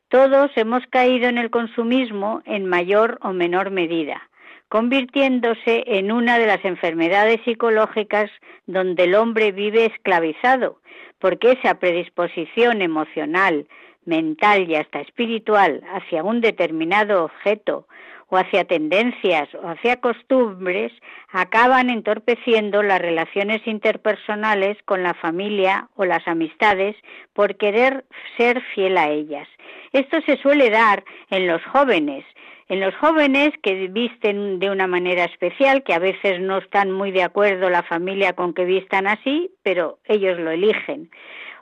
todos 0.09 0.51
hemos 0.55 0.85
caído 0.87 1.27
en 1.27 1.37
el 1.37 1.49
consumismo 1.49 2.43
en 2.45 2.67
mayor 2.67 3.17
o 3.21 3.33
menor 3.33 3.71
medida, 3.71 4.29
convirtiéndose 4.73 5.83
en 5.86 6.12
una 6.12 6.39
de 6.39 6.47
las 6.47 6.65
enfermedades 6.65 7.39
psicológicas 7.45 8.31
donde 8.65 9.03
el 9.03 9.13
hombre 9.13 9.51
vive 9.51 9.86
esclavizado, 9.86 10.79
porque 11.19 11.51
esa 11.51 11.75
predisposición 11.75 12.81
emocional, 12.81 13.67
mental 14.05 14.67
y 14.67 14.73
hasta 14.73 15.01
espiritual 15.01 15.83
hacia 15.93 16.23
un 16.23 16.41
determinado 16.41 17.25
objeto 17.25 17.88
o 18.29 18.38
hacia 18.38 18.65
tendencias 18.65 19.47
o 19.53 19.67
hacia 19.67 19.97
costumbres 19.97 20.91
acaban 21.29 21.91
entorpeciendo 21.91 22.81
las 22.81 22.99
relaciones 22.99 23.62
interpersonales 23.67 24.77
con 24.86 25.03
la 25.03 25.13
familia 25.13 25.88
o 25.95 26.05
las 26.05 26.27
amistades 26.27 26.95
por 27.33 27.57
querer 27.57 28.05
ser 28.38 28.59
fiel 28.73 28.97
a 28.97 29.09
ellas. 29.09 29.47
Esto 29.91 30.19
se 30.21 30.38
suele 30.38 30.71
dar 30.71 31.03
en 31.29 31.45
los 31.45 31.63
jóvenes, 31.65 32.25
en 32.69 32.80
los 32.80 32.95
jóvenes 32.95 33.52
que 33.62 33.88
visten 33.88 34.60
de 34.60 34.69
una 34.69 34.88
manera 34.88 35.26
especial, 35.26 35.84
que 35.84 35.93
a 35.93 35.99
veces 35.99 36.39
no 36.39 36.60
están 36.60 36.91
muy 36.91 37.12
de 37.12 37.23
acuerdo 37.23 37.69
la 37.69 37.84
familia 37.84 38.34
con 38.34 38.54
que 38.54 38.65
vistan 38.65 39.08
así, 39.08 39.52
pero 39.63 39.99
ellos 40.06 40.39
lo 40.39 40.52
eligen. 40.52 41.10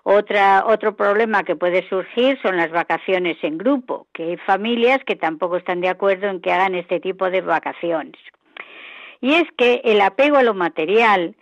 Otra, 0.04 0.64
otro 0.66 0.96
problema 0.96 1.44
que 1.44 1.56
puede 1.56 1.88
surgir 1.88 2.40
son 2.42 2.58
las 2.58 2.72
vacaciones 2.72 3.38
en 3.44 3.58
grupo, 3.58 4.08
que 4.14 4.24
hay 4.24 4.38
familias 4.38 5.00
que 5.06 5.16
tampoco 5.16 5.58
están 5.58 5.82
de 5.82 5.90
acuerdo 5.90 6.28
en 6.28 6.42
que 6.42 6.52
hagan 6.52 6.74
este 6.74 7.00
tipo 7.00 7.30
de 7.30 7.42
vacaciones. 7.42 8.20
Y 9.22 9.34
es 9.34 9.44
que 9.56 9.82
el 9.84 10.02
apego 10.02 10.38
a 10.38 10.44
lo 10.44 10.56
material 10.56 11.36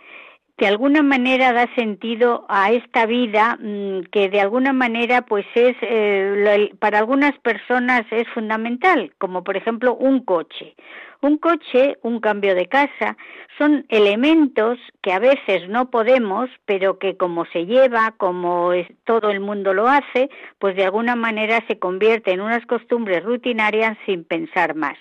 de 0.59 0.67
alguna 0.67 1.01
manera 1.01 1.53
da 1.53 1.73
sentido 1.73 2.45
a 2.49 2.71
esta 2.71 3.05
vida 3.05 3.57
mm, 3.61 4.01
que 4.11 4.29
de 4.29 4.41
alguna 4.41 4.73
manera 4.73 5.21
pues 5.21 5.45
es 5.55 5.75
eh, 5.81 6.73
para 6.79 6.99
algunas 6.99 7.37
personas 7.39 8.05
es 8.11 8.27
fundamental 8.33 9.13
como 9.17 9.43
por 9.43 9.55
ejemplo 9.55 9.95
un 9.95 10.23
coche. 10.23 10.75
Un 11.21 11.37
coche 11.37 11.97
un 12.01 12.19
cambio 12.19 12.55
de 12.55 12.67
casa 12.67 13.17
son 13.57 13.85
elementos 13.87 14.77
que 15.01 15.13
a 15.13 15.19
veces 15.19 15.69
no 15.69 15.89
podemos 15.89 16.49
pero 16.65 16.99
que 16.99 17.15
como 17.15 17.45
se 17.45 17.65
lleva 17.65 18.13
como 18.17 18.71
todo 19.05 19.29
el 19.29 19.39
mundo 19.39 19.73
lo 19.73 19.87
hace 19.87 20.29
pues 20.59 20.75
de 20.75 20.83
alguna 20.83 21.15
manera 21.15 21.63
se 21.69 21.79
convierte 21.79 22.31
en 22.31 22.41
unas 22.41 22.65
costumbres 22.65 23.23
rutinarias 23.23 23.97
sin 24.05 24.25
pensar 24.25 24.75
más 24.75 24.97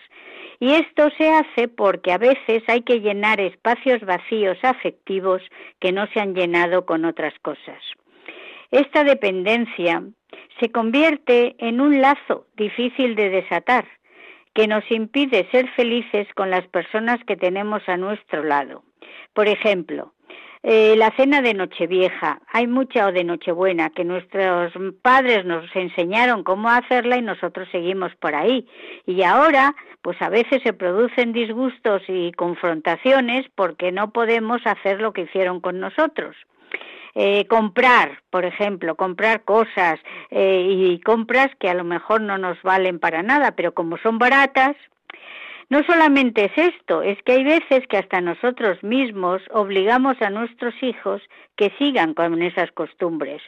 y 0.60 0.72
esto 0.72 1.08
se 1.16 1.30
hace 1.30 1.68
porque 1.68 2.12
a 2.12 2.18
veces 2.18 2.62
hay 2.66 2.82
que 2.82 3.00
llenar 3.00 3.40
espacios 3.40 4.00
vacíos 4.00 4.58
afectivos 4.62 5.42
que 5.80 5.92
no 5.92 6.06
se 6.08 6.20
han 6.20 6.34
llenado 6.34 6.84
con 6.84 7.04
otras 7.04 7.34
cosas. 7.40 7.80
Esta 8.70 9.04
dependencia 9.04 10.02
se 10.60 10.70
convierte 10.70 11.54
en 11.58 11.80
un 11.80 12.00
lazo 12.00 12.46
difícil 12.56 13.14
de 13.14 13.30
desatar, 13.30 13.86
que 14.54 14.66
nos 14.66 14.90
impide 14.90 15.48
ser 15.52 15.68
felices 15.70 16.26
con 16.34 16.50
las 16.50 16.66
personas 16.68 17.18
que 17.26 17.36
tenemos 17.36 17.88
a 17.88 17.96
nuestro 17.96 18.42
lado. 18.42 18.82
Por 19.32 19.46
ejemplo, 19.46 20.12
eh, 20.62 20.96
la 20.96 21.10
cena 21.16 21.40
de 21.40 21.54
Nochevieja, 21.54 22.40
hay 22.52 22.66
mucha 22.66 23.06
o 23.06 23.12
de 23.12 23.24
Nochebuena 23.24 23.90
que 23.90 24.04
nuestros 24.04 24.72
padres 25.02 25.44
nos 25.44 25.64
enseñaron 25.74 26.42
cómo 26.42 26.68
hacerla 26.68 27.16
y 27.16 27.22
nosotros 27.22 27.68
seguimos 27.70 28.14
por 28.16 28.34
ahí. 28.34 28.66
Y 29.06 29.22
ahora, 29.22 29.74
pues 30.02 30.20
a 30.20 30.28
veces 30.28 30.60
se 30.62 30.72
producen 30.72 31.32
disgustos 31.32 32.02
y 32.08 32.32
confrontaciones 32.32 33.46
porque 33.54 33.92
no 33.92 34.10
podemos 34.10 34.60
hacer 34.64 35.00
lo 35.00 35.12
que 35.12 35.22
hicieron 35.22 35.60
con 35.60 35.78
nosotros. 35.78 36.36
Eh, 37.14 37.46
comprar, 37.46 38.22
por 38.30 38.44
ejemplo, 38.44 38.94
comprar 38.94 39.42
cosas 39.42 39.98
eh, 40.30 40.66
y 40.68 41.00
compras 41.00 41.48
que 41.58 41.68
a 41.68 41.74
lo 41.74 41.84
mejor 41.84 42.20
no 42.20 42.38
nos 42.38 42.60
valen 42.62 42.98
para 42.98 43.22
nada, 43.22 43.52
pero 43.52 43.74
como 43.74 43.96
son 43.98 44.18
baratas, 44.18 44.76
no 45.70 45.82
solamente 45.84 46.46
es 46.46 46.72
esto, 46.74 47.02
es 47.02 47.22
que 47.24 47.32
hay 47.32 47.44
veces 47.44 47.86
que 47.88 47.98
hasta 47.98 48.22
nosotros 48.22 48.82
mismos 48.82 49.42
obligamos 49.52 50.20
a 50.22 50.30
nuestros 50.30 50.74
hijos 50.82 51.20
que 51.56 51.70
sigan 51.78 52.14
con 52.14 52.40
esas 52.40 52.72
costumbres 52.72 53.42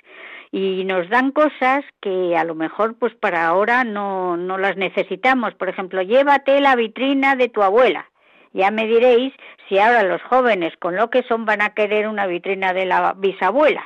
y 0.53 0.85
nos 0.85 1.09
dan 1.09 1.31
cosas 1.31 1.83
que 2.03 2.37
a 2.37 2.45
lo 2.45 2.55
mejor 2.55 2.95
pues 2.99 3.15
para 3.15 3.47
ahora 3.47 3.85
no, 3.85 4.37
no 4.37 4.59
las 4.59 4.77
necesitamos. 4.77 5.55
Por 5.55 5.71
ejemplo, 5.71 6.03
llévate 6.03 6.61
la 6.61 6.77
vitrina 6.77 7.37
de 7.37 7.49
tu 7.49 7.63
abuela. 7.63 8.11
Ya 8.53 8.71
me 8.71 8.87
diréis 8.87 9.33
si 9.69 9.79
ahora 9.79 10.03
los 10.03 10.21
jóvenes 10.23 10.77
con 10.79 10.97
lo 10.97 11.09
que 11.09 11.23
son 11.23 11.47
van 11.47 11.63
a 11.63 11.71
querer 11.71 12.07
una 12.09 12.27
vitrina 12.27 12.75
de 12.75 12.85
la 12.85 13.15
bisabuela. 13.17 13.85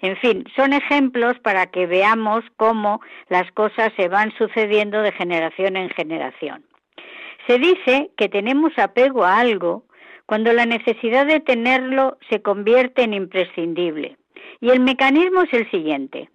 En 0.00 0.16
fin, 0.18 0.44
son 0.56 0.72
ejemplos 0.72 1.38
para 1.40 1.66
que 1.66 1.86
veamos 1.86 2.44
cómo 2.56 3.00
las 3.28 3.50
cosas 3.52 3.92
se 3.96 4.08
van 4.08 4.32
sucediendo 4.38 5.02
de 5.02 5.12
generación 5.12 5.76
en 5.76 5.90
generación. 5.90 6.64
Se 7.46 7.58
dice 7.58 8.10
que 8.16 8.28
tenemos 8.28 8.72
apego 8.78 9.24
a 9.24 9.38
algo 9.38 9.84
cuando 10.26 10.52
la 10.52 10.66
necesidad 10.66 11.26
de 11.26 11.40
tenerlo 11.40 12.18
se 12.30 12.40
convierte 12.40 13.02
en 13.02 13.14
imprescindible. 13.14 14.16
Y 14.60 14.70
el 14.70 14.80
mecanismo 14.80 15.42
es 15.42 15.52
el 15.52 15.70
siguiente. 15.70 16.30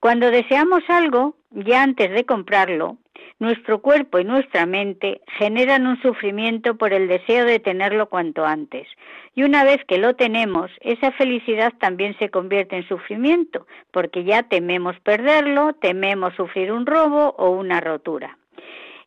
Cuando 0.00 0.30
deseamos 0.30 0.82
algo, 0.88 1.36
ya 1.50 1.82
antes 1.82 2.10
de 2.10 2.24
comprarlo, 2.24 2.96
nuestro 3.38 3.80
cuerpo 3.80 4.18
y 4.18 4.24
nuestra 4.24 4.66
mente 4.66 5.20
generan 5.38 5.86
un 5.86 6.00
sufrimiento 6.02 6.76
por 6.76 6.92
el 6.92 7.06
deseo 7.06 7.44
de 7.44 7.58
tenerlo 7.58 8.08
cuanto 8.08 8.44
antes. 8.44 8.88
Y 9.34 9.44
una 9.44 9.64
vez 9.64 9.78
que 9.86 9.98
lo 9.98 10.14
tenemos, 10.14 10.70
esa 10.80 11.12
felicidad 11.12 11.72
también 11.78 12.16
se 12.18 12.28
convierte 12.28 12.76
en 12.76 12.88
sufrimiento, 12.88 13.66
porque 13.92 14.24
ya 14.24 14.42
tememos 14.42 14.98
perderlo, 15.00 15.74
tememos 15.74 16.34
sufrir 16.34 16.72
un 16.72 16.84
robo 16.84 17.34
o 17.38 17.50
una 17.50 17.80
rotura. 17.80 18.36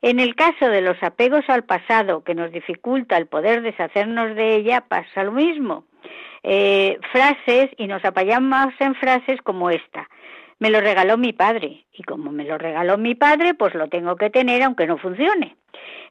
En 0.04 0.20
el 0.20 0.36
caso 0.36 0.68
de 0.68 0.82
los 0.82 1.02
apegos 1.02 1.46
al 1.48 1.63
pasado 1.63 2.26
que 2.26 2.36
nos 2.36 2.52
dificulta 2.52 3.16
el 3.16 3.28
poder 3.28 3.62
deshacernos 3.62 4.36
de 4.36 4.58
ella, 4.58 4.82
pasa 4.82 5.24
lo 5.24 5.32
mismo. 5.32 5.86
Eh, 6.44 7.00
frases 7.13 7.70
y 7.78 7.88
nos 7.88 8.04
apoyamos 8.04 8.74
en 8.80 8.96
frases 8.96 9.42
como 9.44 9.70
esta. 9.70 10.10
Me 10.60 10.70
lo 10.70 10.80
regaló 10.82 11.18
mi 11.18 11.34
padre 11.34 11.86
y 11.94 12.04
como 12.04 12.32
me 12.32 12.46
lo 12.46 12.58
regaló 12.58 12.98
mi 12.98 13.16
padre, 13.16 13.54
pues 13.54 13.74
lo 13.76 13.88
tengo 13.89 14.16
que 14.16 14.30
tener 14.30 14.63
aunque 14.63 14.88
no 14.88 14.98
funcione. 14.98 15.56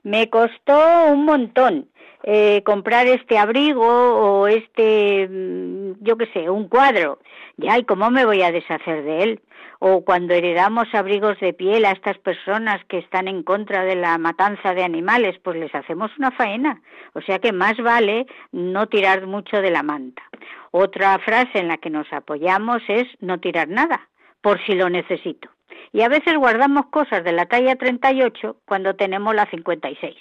Me 0.03 0.29
costó 0.31 1.07
un 1.07 1.25
montón. 1.25 1.89
eh, 2.25 2.63
comprar 2.65 3.09
este 3.09 3.37
abrigo 3.37 3.83
o 3.85 4.47
este, 4.47 5.27
mm, 5.29 5.95
yo 6.05 6.17
qué 6.17 6.27
sé, 6.33 6.49
un 6.51 6.69
cuadro. 6.69 7.19
Ya, 7.57 7.79
¿y 7.79 7.85
cómo 7.85 8.11
me 8.11 8.25
voy 8.25 8.43
a 8.43 8.53
deshacer 8.53 9.03
de 9.03 9.23
él? 9.25 9.41
O 9.81 10.05
cuando 10.05 10.33
heredamos 10.33 10.87
abrigos 10.95 11.39
de 11.41 11.53
piel 11.53 11.85
a 11.85 11.91
estas 11.91 12.19
personas 12.19 12.81
que 12.87 12.99
están 12.99 13.27
en 13.27 13.43
contra 13.43 13.85
de 13.85 13.97
la 13.97 14.17
matanza 14.19 14.73
de 14.75 14.85
animales, 14.85 15.37
pues 15.43 15.57
les 15.59 15.75
hacemos 15.75 16.11
una 16.17 16.31
faena. 16.31 16.81
O 17.15 17.21
sea 17.23 17.41
que 17.41 17.53
más 17.53 17.77
vale 17.79 18.27
no 18.53 18.87
tirar 18.87 19.27
mucho 19.27 19.61
de 19.61 19.71
la 19.73 19.83
manta. 19.83 20.23
Otra 20.71 21.19
frase 21.19 21.59
en 21.59 21.67
la 21.69 21.79
que 21.79 21.91
nos 21.91 22.11
apoyamos 22.13 22.83
es 22.89 23.07
no 23.21 23.41
tirar 23.41 23.67
nada, 23.69 24.09
por 24.43 24.65
si 24.67 24.75
lo 24.75 24.91
necesito. 24.91 25.49
Y 25.93 26.03
a 26.03 26.09
veces 26.09 26.37
guardamos 26.37 26.87
cosas 26.87 27.25
de 27.25 27.33
la 27.33 27.47
talla 27.47 27.77
38 27.77 28.57
cuando 28.65 28.95
tenemos 28.95 29.35
la 29.35 29.47
56. 29.47 30.17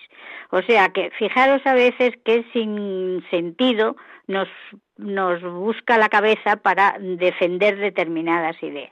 O 0.52 0.62
sea 0.64 0.90
que 0.90 1.12
fijaros 1.12 1.62
a 1.66 1.74
veces 1.74 2.12
que 2.26 2.46
sin 2.52 3.24
sentido 3.30 3.96
nos, 4.28 4.50
nos 4.98 5.42
busca 5.42 5.98
la 5.98 6.10
cabeza 6.10 6.58
para 6.58 6.98
defender 7.00 7.78
determinadas 7.78 8.62
ideas. 8.62 8.92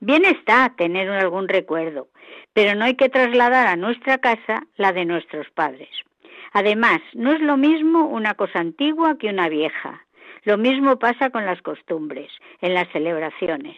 Bien 0.00 0.24
está 0.24 0.72
tener 0.76 1.10
algún 1.10 1.48
recuerdo, 1.48 2.08
pero 2.52 2.76
no 2.76 2.84
hay 2.84 2.94
que 2.94 3.08
trasladar 3.08 3.66
a 3.66 3.76
nuestra 3.76 4.18
casa 4.18 4.62
la 4.76 4.92
de 4.92 5.04
nuestros 5.04 5.50
padres. 5.50 5.90
Además, 6.52 7.00
no 7.14 7.32
es 7.32 7.40
lo 7.40 7.56
mismo 7.56 8.06
una 8.06 8.34
cosa 8.34 8.60
antigua 8.60 9.18
que 9.18 9.28
una 9.28 9.48
vieja. 9.48 10.04
Lo 10.44 10.56
mismo 10.56 10.98
pasa 10.98 11.30
con 11.30 11.44
las 11.44 11.60
costumbres, 11.62 12.30
en 12.60 12.74
las 12.74 12.88
celebraciones. 12.92 13.76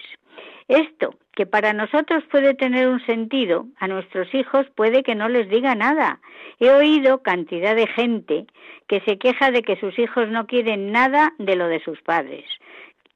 Esto, 0.70 1.16
que 1.32 1.46
para 1.46 1.72
nosotros 1.72 2.22
puede 2.30 2.54
tener 2.54 2.86
un 2.86 3.04
sentido, 3.04 3.66
a 3.80 3.88
nuestros 3.88 4.32
hijos 4.32 4.68
puede 4.76 5.02
que 5.02 5.16
no 5.16 5.28
les 5.28 5.50
diga 5.50 5.74
nada. 5.74 6.20
He 6.60 6.70
oído 6.70 7.24
cantidad 7.24 7.74
de 7.74 7.88
gente 7.88 8.46
que 8.86 9.00
se 9.00 9.18
queja 9.18 9.50
de 9.50 9.62
que 9.62 9.74
sus 9.80 9.98
hijos 9.98 10.28
no 10.28 10.46
quieren 10.46 10.92
nada 10.92 11.32
de 11.38 11.56
lo 11.56 11.66
de 11.66 11.82
sus 11.82 12.00
padres 12.02 12.44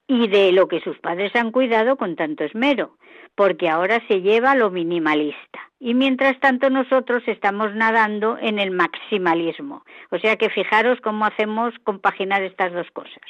y 0.09 0.27
de 0.27 0.51
lo 0.51 0.67
que 0.67 0.81
sus 0.81 0.99
padres 0.99 1.31
han 1.37 1.53
cuidado 1.53 1.97
con 1.97 2.17
tanto 2.17 2.43
esmero, 2.43 2.97
porque 3.35 3.69
ahora 3.69 4.03
se 4.09 4.21
lleva 4.21 4.55
lo 4.55 4.71
minimalista. 4.71 5.61
Y 5.81 5.95
mientras 5.95 6.39
tanto 6.41 6.71
nosotros 6.71 7.23
estamos 7.27 7.75
nadando 7.75 8.39
en 8.41 8.59
el 8.59 8.71
maximalismo. 8.71 9.85
O 10.11 10.19
sea 10.19 10.37
que 10.37 10.49
fijaros 10.49 11.01
cómo 11.01 11.27
hacemos 11.27 11.75
compaginar 11.85 12.43
estas 12.43 12.73
dos 12.73 12.91
cosas. 12.93 13.23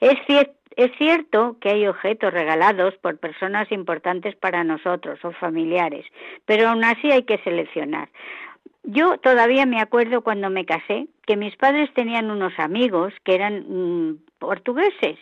Es 0.00 0.14
cierto 0.26 0.52
es 0.76 0.90
cierto 0.98 1.56
que 1.58 1.70
hay 1.70 1.86
objetos 1.86 2.34
regalados 2.34 2.94
por 2.96 3.16
personas 3.16 3.72
importantes 3.72 4.36
para 4.36 4.62
nosotros 4.62 5.18
o 5.24 5.32
familiares, 5.32 6.04
pero 6.44 6.68
aún 6.68 6.84
así 6.84 7.10
hay 7.10 7.22
que 7.22 7.38
seleccionar. 7.38 8.10
Yo 8.84 9.16
todavía 9.18 9.64
me 9.64 9.80
acuerdo 9.80 10.20
cuando 10.20 10.50
me 10.50 10.66
casé 10.66 11.08
que 11.26 11.36
mis 11.36 11.56
padres 11.56 11.92
tenían 11.94 12.30
unos 12.30 12.52
amigos 12.58 13.14
que 13.24 13.34
eran 13.34 13.64
mm, 13.66 14.18
portugueses 14.38 15.18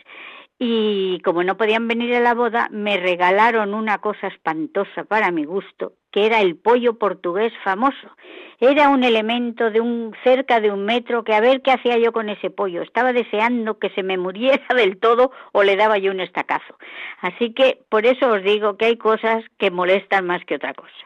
y 0.57 1.19
como 1.19 1.43
no 1.43 1.57
podían 1.57 1.87
venir 1.87 2.15
a 2.15 2.21
la 2.21 2.33
boda, 2.33 2.69
me 2.71 2.97
regalaron 2.97 3.73
una 3.73 3.97
cosa 3.97 4.27
espantosa 4.27 5.03
para 5.03 5.31
mi 5.31 5.43
gusto, 5.43 5.93
que 6.11 6.25
era 6.25 6.39
el 6.39 6.55
pollo 6.55 6.97
portugués 6.97 7.51
famoso. 7.63 8.15
Era 8.61 8.87
un 8.87 9.03
elemento 9.03 9.69
de 9.69 9.81
un 9.81 10.15
cerca 10.23 10.61
de 10.61 10.71
un 10.71 10.85
metro 10.85 11.25
que 11.25 11.33
a 11.33 11.41
ver 11.41 11.61
qué 11.61 11.71
hacía 11.71 11.97
yo 11.97 12.13
con 12.13 12.29
ese 12.29 12.49
pollo. 12.49 12.83
Estaba 12.83 13.11
deseando 13.11 13.79
que 13.79 13.89
se 13.89 14.03
me 14.03 14.17
muriera 14.17 14.65
del 14.75 14.97
todo 14.97 15.31
o 15.51 15.63
le 15.63 15.75
daba 15.75 15.97
yo 15.97 16.11
un 16.11 16.21
estacazo. 16.21 16.77
Así 17.19 17.53
que 17.53 17.79
por 17.89 18.05
eso 18.05 18.31
os 18.31 18.41
digo 18.41 18.77
que 18.77 18.85
hay 18.85 18.97
cosas 18.97 19.43
que 19.57 19.71
molestan 19.71 20.25
más 20.25 20.45
que 20.45 20.55
otra 20.55 20.73
cosa. 20.73 21.05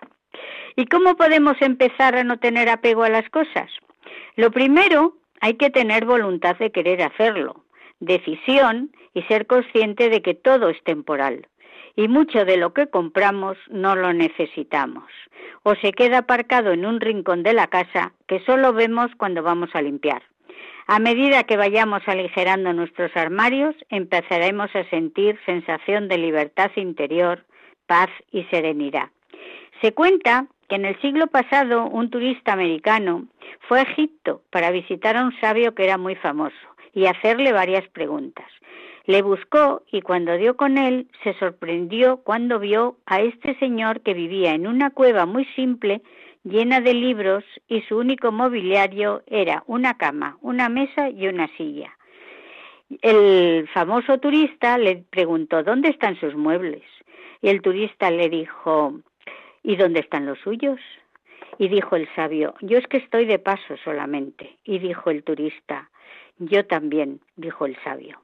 ¿Y 0.75 0.85
cómo 0.85 1.15
podemos 1.15 1.59
empezar 1.62 2.15
a 2.15 2.23
no 2.23 2.38
tener 2.38 2.69
apego 2.69 3.03
a 3.03 3.09
las 3.09 3.27
cosas? 3.31 3.71
Lo 4.35 4.51
primero, 4.51 5.15
hay 5.41 5.55
que 5.55 5.71
tener 5.71 6.05
voluntad 6.05 6.55
de 6.57 6.71
querer 6.71 7.01
hacerlo, 7.01 7.63
decisión 7.99 8.91
y 9.13 9.23
ser 9.23 9.47
consciente 9.47 10.09
de 10.09 10.21
que 10.21 10.33
todo 10.33 10.69
es 10.69 10.81
temporal 10.83 11.47
y 11.95 12.07
mucho 12.07 12.45
de 12.45 12.57
lo 12.57 12.73
que 12.73 12.88
compramos 12.88 13.57
no 13.69 13.95
lo 13.95 14.13
necesitamos 14.13 15.05
o 15.63 15.75
se 15.75 15.91
queda 15.91 16.19
aparcado 16.19 16.71
en 16.71 16.85
un 16.85 17.01
rincón 17.01 17.43
de 17.43 17.53
la 17.53 17.67
casa 17.67 18.13
que 18.27 18.39
solo 18.45 18.73
vemos 18.73 19.12
cuando 19.17 19.43
vamos 19.43 19.69
a 19.73 19.81
limpiar. 19.81 20.23
A 20.88 20.99
medida 20.99 21.43
que 21.43 21.57
vayamos 21.57 22.01
aligerando 22.07 22.73
nuestros 22.73 23.15
armarios, 23.15 23.75
empezaremos 23.89 24.75
a 24.75 24.89
sentir 24.89 25.38
sensación 25.45 26.07
de 26.07 26.17
libertad 26.17 26.71
interior, 26.75 27.45
paz 27.85 28.09
y 28.31 28.43
serenidad. 28.45 29.09
Se 29.81 29.93
cuenta 29.93 30.47
que 30.67 30.75
en 30.75 30.85
el 30.85 30.99
siglo 31.01 31.27
pasado 31.27 31.85
un 31.85 32.09
turista 32.09 32.53
americano 32.53 33.27
fue 33.67 33.79
a 33.79 33.83
Egipto 33.83 34.41
para 34.49 34.71
visitar 34.71 35.15
a 35.15 35.23
un 35.23 35.39
sabio 35.39 35.75
que 35.75 35.83
era 35.83 35.97
muy 35.97 36.15
famoso 36.15 36.55
y 36.93 37.06
hacerle 37.06 37.52
varias 37.52 37.88
preguntas. 37.89 38.45
Le 39.06 39.21
buscó 39.21 39.82
y 39.91 40.02
cuando 40.02 40.38
dio 40.38 40.56
con 40.56 40.78
él 40.78 41.08
se 41.23 41.34
sorprendió 41.39 42.17
cuando 42.17 42.60
vio 42.60 42.97
a 43.06 43.21
este 43.21 43.58
señor 43.58 44.02
que 44.02 44.13
vivía 44.13 44.54
en 44.54 44.67
una 44.67 44.91
cueva 44.91 45.25
muy 45.25 45.45
simple 45.56 46.02
llena 46.43 46.80
de 46.80 46.93
libros 46.93 47.43
y 47.67 47.82
su 47.82 47.97
único 47.97 48.32
mobiliario 48.32 49.23
era 49.28 49.63
una 49.67 49.97
cama, 49.97 50.38
una 50.41 50.69
mesa 50.69 51.10
y 51.10 51.28
una 51.28 51.47
silla. 51.58 51.97
El 53.02 53.67
famoso 53.73 54.19
turista 54.19 54.78
le 54.78 55.04
preguntó 55.10 55.63
¿dónde 55.63 55.89
están 55.89 56.19
sus 56.19 56.36
muebles? 56.36 56.84
Y 57.41 57.49
el 57.49 57.62
turista 57.62 58.12
le 58.12 58.30
dijo 58.30 58.99
¿y 59.63 59.75
dónde 59.75 59.99
están 60.02 60.25
los 60.25 60.39
suyos? 60.39 60.80
Y 61.58 61.67
dijo 61.67 61.95
el 61.95 62.08
sabio, 62.15 62.56
yo 62.62 62.78
es 62.78 62.88
que 62.88 62.97
estoy 62.97 63.25
de 63.25 63.38
paso 63.38 63.75
solamente. 63.84 64.58
Y 64.63 64.80
dijo 64.80 65.10
el 65.10 65.23
turista, 65.23 65.89
yo 66.39 66.65
también, 66.65 67.19
dijo 67.36 67.65
el 67.65 67.78
sabio. 67.84 68.19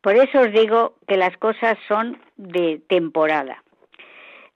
Por 0.00 0.16
eso 0.16 0.40
os 0.40 0.52
digo 0.52 0.94
que 1.06 1.16
las 1.16 1.36
cosas 1.36 1.76
son 1.88 2.18
de 2.36 2.80
temporada. 2.88 3.62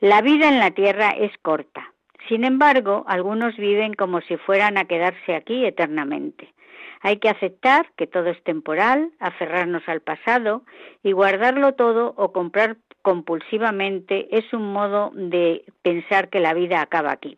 La 0.00 0.22
vida 0.22 0.48
en 0.48 0.58
la 0.58 0.70
tierra 0.70 1.10
es 1.10 1.32
corta. 1.42 1.92
Sin 2.28 2.44
embargo, 2.44 3.04
algunos 3.06 3.56
viven 3.56 3.94
como 3.94 4.20
si 4.22 4.36
fueran 4.38 4.78
a 4.78 4.86
quedarse 4.86 5.34
aquí 5.34 5.66
eternamente. 5.66 6.54
Hay 7.02 7.18
que 7.18 7.28
aceptar 7.28 7.90
que 7.96 8.06
todo 8.06 8.30
es 8.30 8.42
temporal, 8.44 9.10
aferrarnos 9.20 9.86
al 9.86 10.00
pasado 10.00 10.62
y 11.02 11.12
guardarlo 11.12 11.74
todo 11.74 12.14
o 12.16 12.32
comprar 12.32 12.78
compulsivamente 13.02 14.28
es 14.30 14.50
un 14.54 14.72
modo 14.72 15.10
de 15.14 15.64
pensar 15.82 16.30
que 16.30 16.40
la 16.40 16.54
vida 16.54 16.80
acaba 16.80 17.12
aquí. 17.12 17.36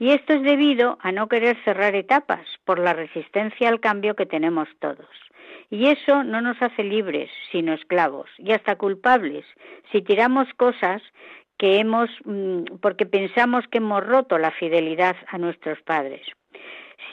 Y 0.00 0.12
esto 0.12 0.32
es 0.32 0.42
debido 0.42 0.96
a 1.02 1.12
no 1.12 1.28
querer 1.28 1.62
cerrar 1.62 1.94
etapas 1.94 2.46
por 2.64 2.78
la 2.78 2.94
resistencia 2.94 3.68
al 3.68 3.80
cambio 3.80 4.16
que 4.16 4.24
tenemos 4.24 4.66
todos. 4.78 5.06
Y 5.68 5.88
eso 5.88 6.24
no 6.24 6.40
nos 6.40 6.60
hace 6.62 6.82
libres, 6.82 7.30
sino 7.52 7.74
esclavos, 7.74 8.30
y 8.38 8.52
hasta 8.52 8.76
culpables, 8.76 9.44
si 9.92 10.00
tiramos 10.00 10.48
cosas 10.54 11.02
que 11.58 11.80
hemos, 11.80 12.08
mm, 12.24 12.78
porque 12.80 13.04
pensamos 13.04 13.68
que 13.68 13.76
hemos 13.76 14.04
roto 14.04 14.38
la 14.38 14.52
fidelidad 14.52 15.16
a 15.28 15.36
nuestros 15.36 15.78
padres. 15.82 16.22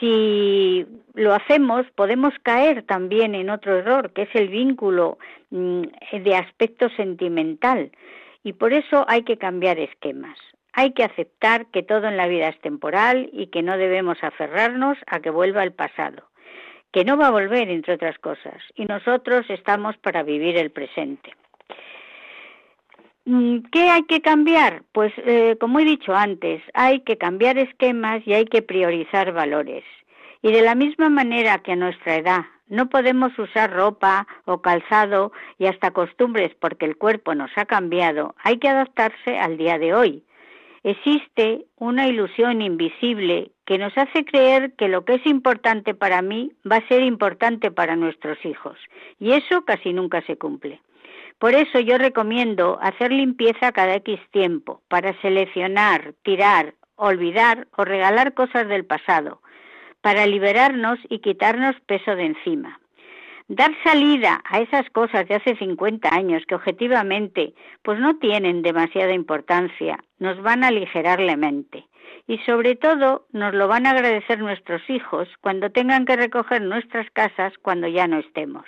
Si 0.00 0.86
lo 1.12 1.34
hacemos, 1.34 1.84
podemos 1.94 2.32
caer 2.42 2.84
también 2.84 3.34
en 3.34 3.50
otro 3.50 3.76
error, 3.76 4.12
que 4.14 4.22
es 4.22 4.34
el 4.34 4.48
vínculo 4.48 5.18
mm, 5.50 5.82
de 6.24 6.36
aspecto 6.36 6.88
sentimental. 6.96 7.92
Y 8.42 8.54
por 8.54 8.72
eso 8.72 9.04
hay 9.08 9.24
que 9.24 9.36
cambiar 9.36 9.78
esquemas. 9.78 10.38
Hay 10.78 10.92
que 10.92 11.02
aceptar 11.02 11.66
que 11.72 11.82
todo 11.82 12.06
en 12.06 12.16
la 12.16 12.28
vida 12.28 12.46
es 12.50 12.60
temporal 12.60 13.30
y 13.32 13.48
que 13.48 13.64
no 13.64 13.76
debemos 13.76 14.22
aferrarnos 14.22 14.96
a 15.08 15.18
que 15.18 15.28
vuelva 15.28 15.64
el 15.64 15.72
pasado 15.72 16.22
que 16.92 17.04
no 17.04 17.16
va 17.16 17.26
a 17.26 17.30
volver, 17.32 17.68
entre 17.68 17.94
otras 17.94 18.18
cosas, 18.18 18.62
y 18.74 18.84
nosotros 18.86 19.44
estamos 19.50 19.96
para 19.98 20.22
vivir 20.22 20.56
el 20.56 20.70
presente. 20.70 21.34
Mm, 23.26 23.58
¿Qué 23.70 23.90
hay 23.90 24.04
que 24.04 24.22
cambiar? 24.22 24.84
Pues, 24.92 25.12
eh, 25.18 25.56
como 25.60 25.80
he 25.80 25.84
dicho 25.84 26.14
antes, 26.14 26.62
hay 26.72 27.00
que 27.00 27.18
cambiar 27.18 27.58
esquemas 27.58 28.22
y 28.24 28.32
hay 28.32 28.46
que 28.46 28.62
priorizar 28.62 29.32
valores. 29.32 29.84
Y 30.40 30.52
de 30.52 30.62
la 30.62 30.74
misma 30.74 31.10
manera 31.10 31.58
que 31.58 31.72
a 31.72 31.76
nuestra 31.76 32.16
edad 32.16 32.46
no 32.68 32.88
podemos 32.88 33.36
usar 33.38 33.72
ropa 33.72 34.26
o 34.44 34.62
calzado 34.62 35.32
y 35.58 35.66
hasta 35.66 35.90
costumbres 35.90 36.54
porque 36.58 36.86
el 36.86 36.96
cuerpo 36.96 37.34
nos 37.34 37.50
ha 37.56 37.66
cambiado, 37.66 38.34
hay 38.42 38.58
que 38.58 38.68
adaptarse 38.68 39.38
al 39.38 39.58
día 39.58 39.78
de 39.78 39.94
hoy 39.94 40.24
existe 40.82 41.64
una 41.76 42.06
ilusión 42.06 42.62
invisible 42.62 43.50
que 43.66 43.78
nos 43.78 43.96
hace 43.96 44.24
creer 44.24 44.72
que 44.74 44.88
lo 44.88 45.04
que 45.04 45.14
es 45.14 45.26
importante 45.26 45.94
para 45.94 46.22
mí 46.22 46.52
va 46.70 46.76
a 46.76 46.88
ser 46.88 47.02
importante 47.02 47.70
para 47.70 47.96
nuestros 47.96 48.42
hijos, 48.44 48.78
y 49.18 49.32
eso 49.32 49.64
casi 49.64 49.92
nunca 49.92 50.22
se 50.22 50.36
cumple. 50.36 50.80
Por 51.38 51.54
eso 51.54 51.78
yo 51.78 51.98
recomiendo 51.98 52.78
hacer 52.82 53.12
limpieza 53.12 53.72
cada 53.72 53.94
X 53.96 54.18
tiempo, 54.30 54.82
para 54.88 55.20
seleccionar, 55.20 56.14
tirar, 56.22 56.74
olvidar 56.96 57.68
o 57.76 57.84
regalar 57.84 58.34
cosas 58.34 58.66
del 58.68 58.84
pasado, 58.84 59.40
para 60.00 60.26
liberarnos 60.26 60.98
y 61.08 61.20
quitarnos 61.20 61.76
peso 61.86 62.16
de 62.16 62.26
encima. 62.26 62.80
Dar 63.48 63.70
salida 63.82 64.42
a 64.44 64.60
esas 64.60 64.88
cosas 64.90 65.26
de 65.26 65.36
hace 65.36 65.56
50 65.56 66.14
años 66.14 66.42
que 66.46 66.54
objetivamente 66.54 67.54
pues 67.82 67.98
no 67.98 68.18
tienen 68.18 68.60
demasiada 68.60 69.14
importancia, 69.14 69.98
nos 70.18 70.40
van 70.42 70.64
a 70.64 70.68
aligerar 70.68 71.18
la 71.18 71.36
mente 71.36 71.86
y 72.26 72.36
sobre 72.40 72.76
todo 72.76 73.26
nos 73.32 73.54
lo 73.54 73.66
van 73.66 73.86
a 73.86 73.92
agradecer 73.92 74.38
nuestros 74.38 74.82
hijos 74.90 75.28
cuando 75.40 75.70
tengan 75.70 76.04
que 76.04 76.16
recoger 76.16 76.60
nuestras 76.60 77.10
casas 77.12 77.54
cuando 77.62 77.88
ya 77.88 78.06
no 78.06 78.18
estemos. 78.18 78.66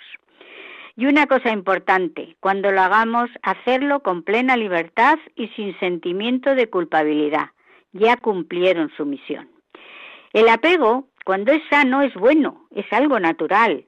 Y 0.97 1.05
una 1.05 1.27
cosa 1.27 1.51
importante, 1.51 2.35
cuando 2.39 2.71
lo 2.71 2.81
hagamos, 2.81 3.29
hacerlo 3.43 4.01
con 4.01 4.23
plena 4.23 4.57
libertad 4.57 5.19
y 5.35 5.47
sin 5.49 5.79
sentimiento 5.79 6.55
de 6.55 6.69
culpabilidad. 6.69 7.51
Ya 7.93 8.17
cumplieron 8.17 8.91
su 8.97 9.05
misión. 9.05 9.47
El 10.33 10.49
apego, 10.49 11.07
cuando 11.23 11.51
es 11.51 11.61
sano, 11.69 12.01
es 12.01 12.13
bueno, 12.15 12.65
es 12.75 12.85
algo 12.91 13.19
natural. 13.19 13.85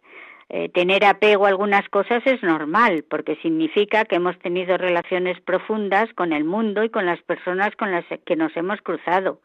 Eh, 0.49 0.69
tener 0.69 1.05
apego 1.05 1.45
a 1.45 1.49
algunas 1.49 1.87
cosas 1.89 2.21
es 2.25 2.43
normal, 2.43 3.05
porque 3.09 3.37
significa 3.37 4.05
que 4.05 4.15
hemos 4.15 4.37
tenido 4.39 4.77
relaciones 4.77 5.39
profundas 5.41 6.13
con 6.13 6.33
el 6.33 6.43
mundo 6.43 6.83
y 6.83 6.89
con 6.89 7.05
las 7.05 7.21
personas 7.23 7.75
con 7.75 7.91
las 7.91 8.05
que 8.25 8.35
nos 8.35 8.55
hemos 8.55 8.81
cruzado. 8.81 9.39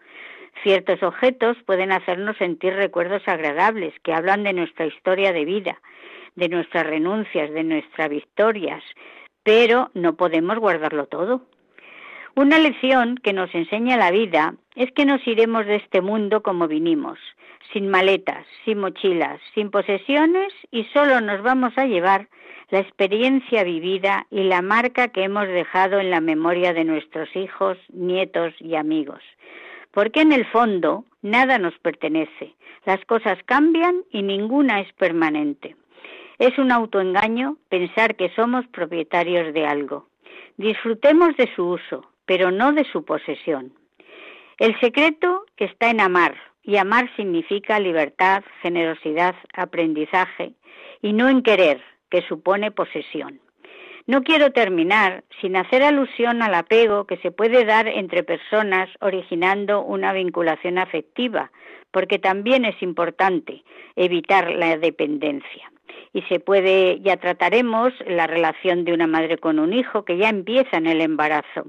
Ciertos 0.63 1.03
objetos 1.03 1.57
pueden 1.67 1.93
hacernos 1.93 2.37
sentir 2.37 2.75
recuerdos 2.75 3.23
agradables 3.27 3.95
que 4.03 4.13
hablan 4.13 4.43
de 4.43 4.53
nuestra 4.53 4.87
historia 4.87 5.33
de 5.33 5.45
vida, 5.45 5.81
de 6.35 6.49
nuestras 6.49 6.87
renuncias, 6.87 7.51
de 7.53 7.65
nuestras 7.65 8.09
victorias, 8.09 8.83
pero 9.43 9.91
no 9.95 10.17
podemos 10.17 10.59
guardarlo 10.59 11.07
todo. 11.07 11.43
Una 12.39 12.61
lección 12.61 13.16
que 13.16 13.32
nos 13.32 13.53
enseña 13.53 13.97
la 13.97 14.12
vida 14.12 14.55
es 14.76 14.93
que 14.93 15.05
nos 15.05 15.26
iremos 15.26 15.66
de 15.66 15.74
este 15.74 16.01
mundo 16.01 16.41
como 16.41 16.68
vinimos, 16.68 17.18
sin 17.72 17.89
maletas, 17.89 18.47
sin 18.64 18.78
mochilas, 18.78 19.41
sin 19.55 19.72
posesiones 19.72 20.53
y 20.70 20.84
solo 20.95 21.20
nos 21.20 21.43
vamos 21.43 21.76
a 21.76 21.86
llevar 21.86 22.28
la 22.70 22.78
experiencia 22.78 23.64
vivida 23.64 24.28
y 24.30 24.45
la 24.45 24.62
marca 24.62 25.09
que 25.09 25.24
hemos 25.24 25.49
dejado 25.49 25.99
en 25.99 26.11
la 26.11 26.20
memoria 26.20 26.72
de 26.72 26.84
nuestros 26.84 27.28
hijos, 27.34 27.76
nietos 27.89 28.55
y 28.61 28.76
amigos. 28.76 29.24
Porque 29.91 30.20
en 30.20 30.30
el 30.30 30.47
fondo 30.47 31.07
nada 31.22 31.59
nos 31.59 31.76
pertenece, 31.80 32.55
las 32.86 33.05
cosas 33.07 33.36
cambian 33.47 34.05
y 34.12 34.22
ninguna 34.22 34.80
es 34.80 34.93
permanente. 34.93 35.74
Es 36.39 36.57
un 36.57 36.70
autoengaño 36.70 37.57
pensar 37.68 38.14
que 38.14 38.30
somos 38.36 38.64
propietarios 38.68 39.53
de 39.53 39.66
algo. 39.66 40.07
Disfrutemos 40.57 41.36
de 41.36 41.53
su 41.57 41.70
uso, 41.70 42.05
pero 42.29 42.51
no 42.51 42.72
de 42.72 42.85
su 42.85 43.07
posesión. 43.07 43.72
El 44.59 44.79
secreto 44.81 45.47
está 45.57 45.89
en 45.89 45.99
amar, 45.99 46.37
y 46.62 46.76
amar 46.76 47.11
significa 47.16 47.81
libertad, 47.81 48.45
generosidad, 48.61 49.35
aprendizaje, 49.55 50.53
y 51.01 51.14
no 51.14 51.31
en 51.31 51.43
querer, 51.43 51.81
que 52.11 52.20
supone 52.29 52.70
posesión. 52.70 53.41
No 54.07 54.22
quiero 54.22 54.53
terminar 54.53 55.24
sin 55.41 55.57
hacer 55.57 55.83
alusión 55.83 56.43
al 56.43 56.55
apego 56.55 57.07
que 57.07 57.16
se 57.16 57.31
puede 57.31 57.64
dar 57.64 57.89
entre 57.89 58.22
personas 58.22 58.91
originando 59.01 59.83
una 59.83 60.12
vinculación 60.12 60.76
afectiva, 60.76 61.51
porque 61.91 62.18
también 62.18 62.66
es 62.66 62.83
importante 62.83 63.64
evitar 63.97 64.51
la 64.51 64.76
dependencia. 64.76 65.72
Y 66.12 66.20
se 66.22 66.41
puede, 66.41 67.01
ya 67.01 67.16
trataremos 67.16 67.95
la 68.07 68.26
relación 68.26 68.85
de 68.85 68.93
una 68.93 69.07
madre 69.07 69.39
con 69.39 69.59
un 69.59 69.72
hijo 69.72 70.05
que 70.05 70.18
ya 70.18 70.29
empieza 70.29 70.76
en 70.76 70.87
el 70.87 71.01
embarazo 71.01 71.66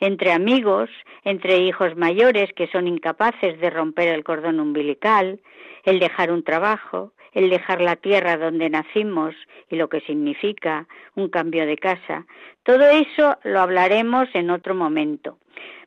entre 0.00 0.32
amigos, 0.32 0.90
entre 1.24 1.58
hijos 1.58 1.96
mayores 1.96 2.52
que 2.54 2.68
son 2.68 2.86
incapaces 2.86 3.60
de 3.60 3.70
romper 3.70 4.08
el 4.08 4.24
cordón 4.24 4.60
umbilical, 4.60 5.40
el 5.84 5.98
dejar 5.98 6.30
un 6.30 6.44
trabajo, 6.44 7.12
el 7.32 7.50
dejar 7.50 7.80
la 7.80 7.96
tierra 7.96 8.36
donde 8.36 8.70
nacimos 8.70 9.34
y 9.70 9.76
lo 9.76 9.88
que 9.88 10.00
significa 10.00 10.86
un 11.14 11.28
cambio 11.28 11.66
de 11.66 11.76
casa. 11.76 12.26
Todo 12.62 12.88
eso 12.88 13.36
lo 13.44 13.60
hablaremos 13.60 14.28
en 14.34 14.50
otro 14.50 14.74
momento, 14.74 15.38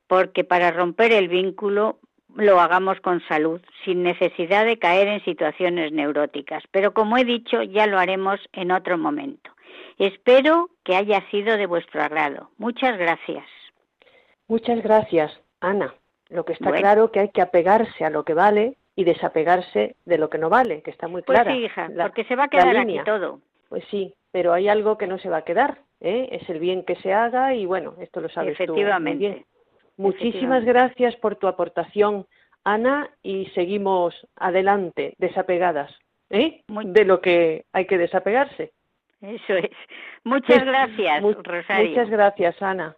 porque 0.07 0.43
para 0.43 0.71
romper 0.71 1.11
el 1.11 1.27
vínculo 1.27 1.99
lo 2.35 2.59
hagamos 2.61 2.99
con 3.01 3.21
salud, 3.27 3.61
sin 3.83 4.03
necesidad 4.03 4.65
de 4.65 4.79
caer 4.79 5.07
en 5.07 5.23
situaciones 5.25 5.91
neuróticas. 5.91 6.63
Pero 6.71 6.93
como 6.93 7.17
he 7.17 7.25
dicho, 7.25 7.61
ya 7.61 7.87
lo 7.87 7.99
haremos 7.99 8.39
en 8.53 8.71
otro 8.71 8.97
momento. 8.97 9.51
Espero 9.97 10.69
que 10.83 10.95
haya 10.95 11.23
sido 11.29 11.57
de 11.57 11.65
vuestro 11.65 12.01
agrado. 12.01 12.49
Muchas 12.57 12.97
gracias. 12.97 13.45
Muchas 14.51 14.83
gracias, 14.83 15.31
Ana. 15.61 15.95
Lo 16.27 16.43
que 16.43 16.51
está 16.51 16.73
claro 16.73 17.09
que 17.09 17.21
hay 17.21 17.29
que 17.29 17.41
apegarse 17.41 18.03
a 18.03 18.09
lo 18.09 18.25
que 18.25 18.33
vale 18.33 18.75
y 18.97 19.05
desapegarse 19.05 19.95
de 20.03 20.17
lo 20.17 20.29
que 20.29 20.39
no 20.39 20.49
vale, 20.49 20.81
que 20.81 20.91
está 20.91 21.07
muy 21.07 21.23
clara. 21.23 21.45
Pues 21.45 21.55
sí, 21.55 21.63
hija, 21.63 21.89
porque 21.97 22.25
se 22.25 22.35
va 22.35 22.43
a 22.43 22.47
quedar 22.49 22.75
aquí 22.75 22.99
todo. 23.05 23.39
Pues 23.69 23.85
sí, 23.89 24.13
pero 24.29 24.51
hay 24.51 24.67
algo 24.67 24.97
que 24.97 25.07
no 25.07 25.19
se 25.19 25.29
va 25.29 25.37
a 25.37 25.45
quedar, 25.45 25.77
¿eh? 26.01 26.27
es 26.33 26.49
el 26.49 26.59
bien 26.59 26.83
que 26.83 26.97
se 26.97 27.13
haga 27.13 27.53
y 27.53 27.65
bueno, 27.65 27.95
esto 28.01 28.19
lo 28.19 28.27
sabes 28.27 28.51
Efectivamente. 28.59 29.19
tú 29.19 29.23
muy 29.23 29.29
bien. 29.29 29.45
Muchísimas 29.95 30.65
gracias 30.65 31.15
por 31.15 31.37
tu 31.37 31.47
aportación, 31.47 32.27
Ana, 32.65 33.09
y 33.23 33.45
seguimos 33.55 34.27
adelante, 34.35 35.15
desapegadas, 35.17 35.97
¿eh? 36.29 36.61
de 36.67 37.05
lo 37.05 37.21
que 37.21 37.63
hay 37.71 37.85
que 37.85 37.97
desapegarse. 37.97 38.73
Eso 39.21 39.53
es. 39.53 39.71
Muchas 40.25 40.61
gracias, 40.65 41.23
Rosario. 41.23 41.89
Muchas 41.91 42.09
gracias, 42.09 42.61
Ana. 42.61 42.97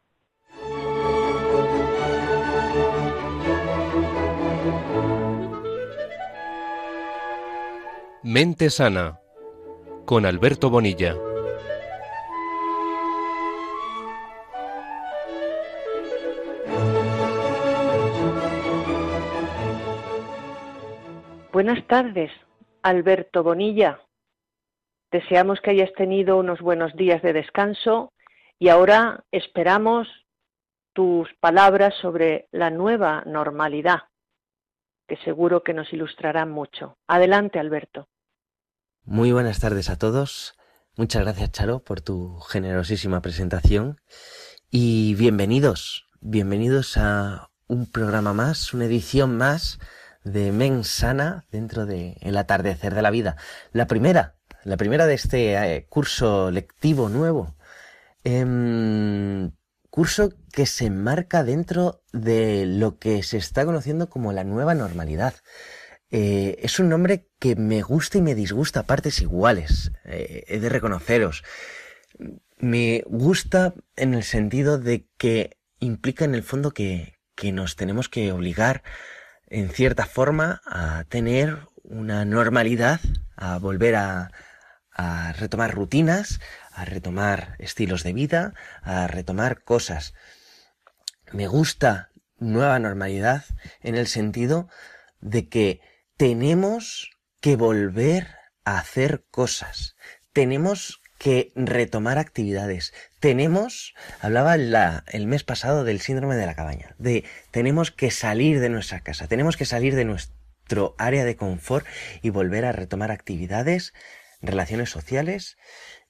Mente 8.25 8.69
Sana 8.69 9.19
con 10.05 10.25
Alberto 10.25 10.69
Bonilla. 10.69 11.13
Buenas 21.51 21.85
tardes, 21.87 22.31
Alberto 22.81 23.43
Bonilla. 23.43 23.99
Deseamos 25.11 25.59
que 25.59 25.71
hayas 25.71 25.91
tenido 25.91 26.37
unos 26.37 26.61
buenos 26.61 26.95
días 26.95 27.21
de 27.23 27.33
descanso 27.33 28.13
y 28.57 28.69
ahora 28.69 29.25
esperamos 29.31 30.07
tus 30.93 31.27
palabras 31.41 31.93
sobre 31.95 32.47
la 32.51 32.69
nueva 32.69 33.23
normalidad, 33.25 34.03
que 35.09 35.17
seguro 35.17 35.61
que 35.61 35.73
nos 35.73 35.91
ilustrarán 35.91 36.51
mucho. 36.51 36.95
Adelante, 37.05 37.59
Alberto. 37.59 38.07
Muy 39.05 39.33
buenas 39.33 39.59
tardes 39.59 39.89
a 39.89 39.97
todos. 39.97 40.55
Muchas 40.95 41.23
gracias, 41.23 41.51
Charo, 41.51 41.83
por 41.83 41.99
tu 41.99 42.39
generosísima 42.39 43.21
presentación. 43.21 43.99
Y 44.71 45.15
bienvenidos, 45.15 46.07
bienvenidos 46.21 46.95
a 46.95 47.49
un 47.67 47.85
programa 47.85 48.31
más, 48.31 48.73
una 48.73 48.85
edición 48.85 49.35
más 49.35 49.77
de 50.23 50.53
Mensana 50.53 51.45
dentro 51.51 51.85
de 51.85 52.15
El 52.21 52.37
atardecer 52.37 52.95
de 52.95 53.01
la 53.01 53.11
vida. 53.11 53.35
La 53.73 53.87
primera, 53.87 54.37
la 54.63 54.77
primera 54.77 55.05
de 55.05 55.15
este 55.15 55.55
eh, 55.55 55.85
curso 55.89 56.49
lectivo 56.49 57.09
nuevo. 57.09 57.57
Em, 58.23 59.51
curso 59.89 60.29
que 60.53 60.65
se 60.65 60.85
enmarca 60.85 61.43
dentro 61.43 62.01
de 62.13 62.65
lo 62.65 62.99
que 62.99 63.21
se 63.23 63.35
está 63.35 63.65
conociendo 63.65 64.09
como 64.09 64.31
la 64.31 64.45
nueva 64.45 64.75
normalidad. 64.75 65.33
Eh, 66.15 66.59
es 66.61 66.77
un 66.77 66.89
nombre 66.89 67.27
que 67.39 67.55
me 67.55 67.81
gusta 67.81 68.19
y 68.19 68.21
me 68.21 68.35
disgusta 68.35 68.81
a 68.81 68.85
partes 68.85 69.19
iguales. 69.19 69.91
Eh, 70.05 70.43
he 70.47 70.59
de 70.59 70.69
reconoceros. 70.69 71.43
Me 72.59 73.03
gusta 73.07 73.73
en 73.95 74.13
el 74.13 74.21
sentido 74.21 74.77
de 74.77 75.07
que 75.17 75.57
implica 75.79 76.23
en 76.23 76.35
el 76.35 76.43
fondo 76.43 76.69
que, 76.69 77.17
que 77.33 77.51
nos 77.51 77.75
tenemos 77.75 78.09
que 78.09 78.31
obligar 78.31 78.83
en 79.47 79.69
cierta 79.69 80.05
forma 80.05 80.61
a 80.67 81.03
tener 81.09 81.67
una 81.81 82.25
normalidad, 82.25 82.99
a 83.35 83.57
volver 83.57 83.95
a, 83.95 84.31
a 84.91 85.33
retomar 85.33 85.73
rutinas, 85.73 86.39
a 86.71 86.85
retomar 86.85 87.55
estilos 87.57 88.03
de 88.03 88.13
vida, 88.13 88.53
a 88.83 89.07
retomar 89.07 89.63
cosas. 89.63 90.13
Me 91.31 91.47
gusta 91.47 92.11
nueva 92.37 92.77
normalidad 92.77 93.45
en 93.81 93.95
el 93.95 94.05
sentido 94.05 94.69
de 95.19 95.49
que 95.49 95.81
tenemos 96.23 97.11
que 97.41 97.57
volver 97.57 98.29
a 98.63 98.77
hacer 98.77 99.25
cosas. 99.29 99.97
Tenemos 100.31 101.01
que 101.17 101.51
retomar 101.53 102.17
actividades. 102.17 102.93
Tenemos, 103.19 103.93
hablaba 104.21 104.55
el 104.55 105.27
mes 105.27 105.43
pasado 105.43 105.83
del 105.83 105.99
síndrome 105.99 106.37
de 106.37 106.45
la 106.45 106.55
cabaña, 106.55 106.95
de 106.97 107.25
tenemos 107.51 107.91
que 107.91 108.09
salir 108.09 108.61
de 108.61 108.69
nuestra 108.69 109.01
casa, 109.01 109.27
tenemos 109.27 109.57
que 109.57 109.65
salir 109.65 109.95
de 109.95 110.05
nuestro 110.05 110.95
área 110.97 111.25
de 111.25 111.35
confort 111.35 111.85
y 112.21 112.29
volver 112.29 112.63
a 112.63 112.71
retomar 112.71 113.11
actividades, 113.11 113.93
relaciones 114.41 114.91
sociales 114.91 115.57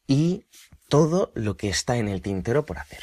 y 0.05 0.45
todo 0.89 1.32
lo 1.34 1.57
que 1.57 1.70
está 1.70 1.97
en 1.97 2.07
el 2.07 2.22
tintero 2.22 2.68
por 2.68 2.78
hacer. 2.78 3.01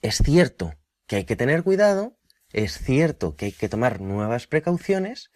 Es 0.00 0.16
cierto 0.16 0.72
que 1.06 1.16
hay 1.16 1.24
que 1.24 1.36
tener 1.36 1.62
cuidado, 1.62 2.16
es 2.54 2.78
cierto 2.78 3.36
que 3.36 3.44
hay 3.44 3.52
que 3.52 3.68
tomar 3.68 4.00
nuevas 4.00 4.46
precauciones, 4.46 5.30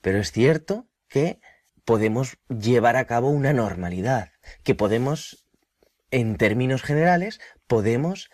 pero 0.00 0.18
es 0.18 0.32
cierto 0.32 0.88
que 1.08 1.40
podemos 1.84 2.36
llevar 2.48 2.96
a 2.96 3.06
cabo 3.06 3.30
una 3.30 3.52
normalidad, 3.52 4.30
que 4.62 4.74
podemos, 4.74 5.46
en 6.10 6.36
términos 6.36 6.82
generales, 6.82 7.40
podemos 7.66 8.30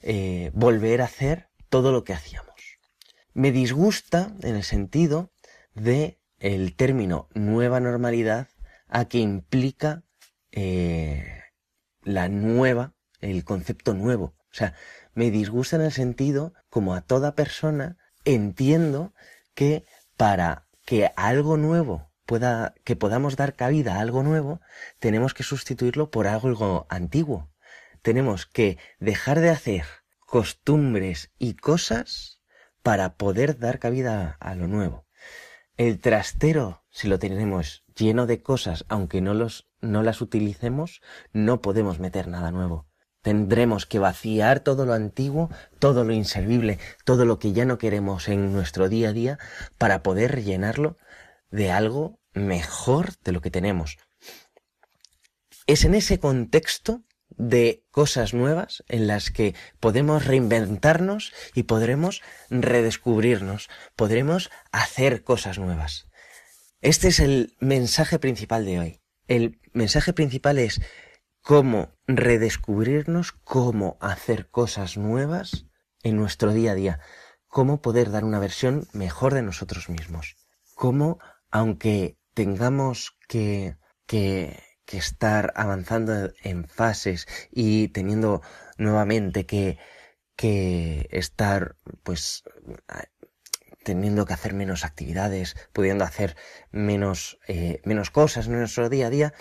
eh, 0.00 0.50
volver 0.54 1.02
a 1.02 1.04
hacer 1.04 1.48
todo 1.68 1.92
lo 1.92 2.04
que 2.04 2.14
hacíamos. 2.14 2.54
Me 3.34 3.52
disgusta 3.52 4.34
en 4.42 4.56
el 4.56 4.64
sentido 4.64 5.30
de 5.74 6.18
el 6.38 6.74
término 6.74 7.28
nueva 7.34 7.80
normalidad 7.80 8.48
a 8.88 9.06
que 9.06 9.18
implica 9.18 10.04
eh, 10.52 11.42
la 12.02 12.28
nueva, 12.28 12.94
el 13.20 13.44
concepto 13.44 13.94
nuevo. 13.94 14.34
O 14.50 14.54
sea, 14.54 14.74
me 15.12 15.30
disgusta 15.30 15.76
en 15.76 15.82
el 15.82 15.92
sentido 15.92 16.54
como 16.70 16.94
a 16.94 17.02
toda 17.02 17.34
persona 17.34 17.98
entiendo 18.24 19.12
que 19.54 19.84
para 20.16 20.65
que 20.86 21.12
algo 21.16 21.58
nuevo 21.58 22.10
pueda, 22.24 22.74
que 22.84 22.96
podamos 22.96 23.36
dar 23.36 23.54
cabida 23.54 23.96
a 23.96 24.00
algo 24.00 24.22
nuevo, 24.22 24.60
tenemos 24.98 25.34
que 25.34 25.42
sustituirlo 25.42 26.10
por 26.10 26.26
algo 26.26 26.86
antiguo. 26.88 27.50
Tenemos 28.00 28.46
que 28.46 28.78
dejar 29.00 29.40
de 29.40 29.50
hacer 29.50 29.84
costumbres 30.20 31.32
y 31.38 31.54
cosas 31.54 32.40
para 32.82 33.16
poder 33.16 33.58
dar 33.58 33.78
cabida 33.78 34.36
a 34.40 34.54
lo 34.54 34.68
nuevo. 34.68 35.06
El 35.76 36.00
trastero, 36.00 36.84
si 36.90 37.08
lo 37.08 37.18
tenemos 37.18 37.84
lleno 37.96 38.26
de 38.26 38.42
cosas, 38.42 38.84
aunque 38.88 39.20
no, 39.20 39.34
los, 39.34 39.68
no 39.80 40.02
las 40.02 40.20
utilicemos, 40.20 41.02
no 41.32 41.60
podemos 41.60 41.98
meter 41.98 42.28
nada 42.28 42.50
nuevo. 42.50 42.86
Tendremos 43.26 43.86
que 43.86 43.98
vaciar 43.98 44.60
todo 44.60 44.86
lo 44.86 44.92
antiguo, 44.92 45.50
todo 45.80 46.04
lo 46.04 46.12
inservible, 46.12 46.78
todo 47.04 47.24
lo 47.24 47.40
que 47.40 47.52
ya 47.52 47.64
no 47.64 47.76
queremos 47.76 48.28
en 48.28 48.52
nuestro 48.52 48.88
día 48.88 49.08
a 49.08 49.12
día 49.12 49.38
para 49.78 50.04
poder 50.04 50.30
rellenarlo 50.30 50.96
de 51.50 51.72
algo 51.72 52.20
mejor 52.34 53.14
de 53.24 53.32
lo 53.32 53.40
que 53.40 53.50
tenemos. 53.50 53.98
Es 55.66 55.84
en 55.84 55.96
ese 55.96 56.20
contexto 56.20 57.02
de 57.30 57.82
cosas 57.90 58.32
nuevas 58.32 58.84
en 58.86 59.08
las 59.08 59.32
que 59.32 59.56
podemos 59.80 60.24
reinventarnos 60.24 61.32
y 61.52 61.64
podremos 61.64 62.22
redescubrirnos, 62.48 63.68
podremos 63.96 64.52
hacer 64.70 65.24
cosas 65.24 65.58
nuevas. 65.58 66.06
Este 66.80 67.08
es 67.08 67.18
el 67.18 67.56
mensaje 67.58 68.20
principal 68.20 68.64
de 68.64 68.78
hoy. 68.78 69.00
El 69.26 69.58
mensaje 69.72 70.12
principal 70.12 70.60
es 70.60 70.80
cómo 71.46 71.94
redescubrirnos, 72.08 73.30
cómo 73.30 73.98
hacer 74.00 74.50
cosas 74.50 74.96
nuevas 74.96 75.66
en 76.02 76.16
nuestro 76.16 76.52
día 76.52 76.72
a 76.72 76.74
día, 76.74 77.00
cómo 77.46 77.80
poder 77.80 78.10
dar 78.10 78.24
una 78.24 78.40
versión 78.40 78.88
mejor 78.92 79.32
de 79.32 79.42
nosotros 79.42 79.88
mismos, 79.88 80.34
cómo, 80.74 81.20
aunque 81.52 82.18
tengamos 82.34 83.16
que, 83.28 83.76
que, 84.06 84.60
que 84.86 84.98
estar 84.98 85.52
avanzando 85.54 86.32
en 86.42 86.66
fases 86.66 87.28
y 87.52 87.88
teniendo 87.88 88.42
nuevamente 88.76 89.46
que, 89.46 89.78
que 90.34 91.06
estar, 91.12 91.76
pues, 92.02 92.42
teniendo 93.84 94.26
que 94.26 94.34
hacer 94.34 94.52
menos 94.52 94.84
actividades, 94.84 95.54
pudiendo 95.72 96.02
hacer 96.02 96.36
menos, 96.72 97.38
eh, 97.46 97.80
menos 97.84 98.10
cosas 98.10 98.48
en 98.48 98.58
nuestro 98.58 98.88
día 98.88 99.06
a 99.06 99.10
día, 99.10 99.34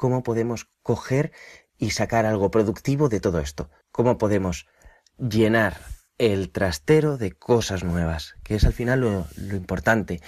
cómo 0.00 0.22
podemos 0.22 0.66
coger 0.82 1.30
y 1.76 1.90
sacar 1.90 2.24
algo 2.24 2.50
productivo 2.50 3.10
de 3.10 3.20
todo 3.20 3.38
esto. 3.38 3.68
Cómo 3.92 4.16
podemos 4.16 4.66
llenar 5.18 5.76
el 6.16 6.50
trastero 6.50 7.18
de 7.18 7.32
cosas 7.32 7.84
nuevas, 7.84 8.34
que 8.42 8.54
es 8.54 8.64
al 8.64 8.72
final 8.72 9.00
lo, 9.00 9.26
importante. 9.54 10.22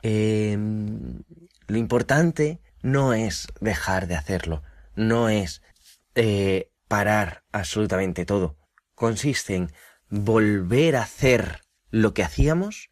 Em, 0.00 1.22
lo 1.66 1.76
importante 1.76 2.62
no 2.80 3.12
es 3.12 3.48
dejar 3.60 4.06
de 4.06 4.16
hacerlo, 4.16 4.62
no 4.94 5.28
es 5.28 5.60
eh, 6.14 6.70
parar 6.88 7.44
absolutamente 7.52 8.24
todo. 8.24 8.56
Consiste 8.94 9.54
en 9.54 9.70
volver 10.08 10.96
a 10.96 11.02
hacer 11.02 11.60
lo 11.90 12.14
que 12.14 12.22
hacíamos, 12.22 12.88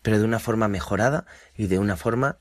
pero 0.00 0.20
de 0.20 0.24
una 0.24 0.38
forma 0.38 0.68
mejorada 0.68 1.26
y 1.56 1.66
de 1.66 1.80
una 1.80 1.96
forma 1.96 2.38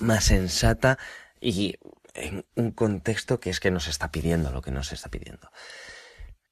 más 0.00 0.24
sensata 0.24 0.98
y 1.40 1.76
en 2.16 2.44
un 2.54 2.70
contexto 2.70 3.40
que 3.40 3.50
es 3.50 3.60
que 3.60 3.70
nos 3.70 3.88
está 3.88 4.10
pidiendo 4.10 4.50
lo 4.50 4.62
que 4.62 4.70
nos 4.70 4.92
está 4.92 5.08
pidiendo. 5.08 5.50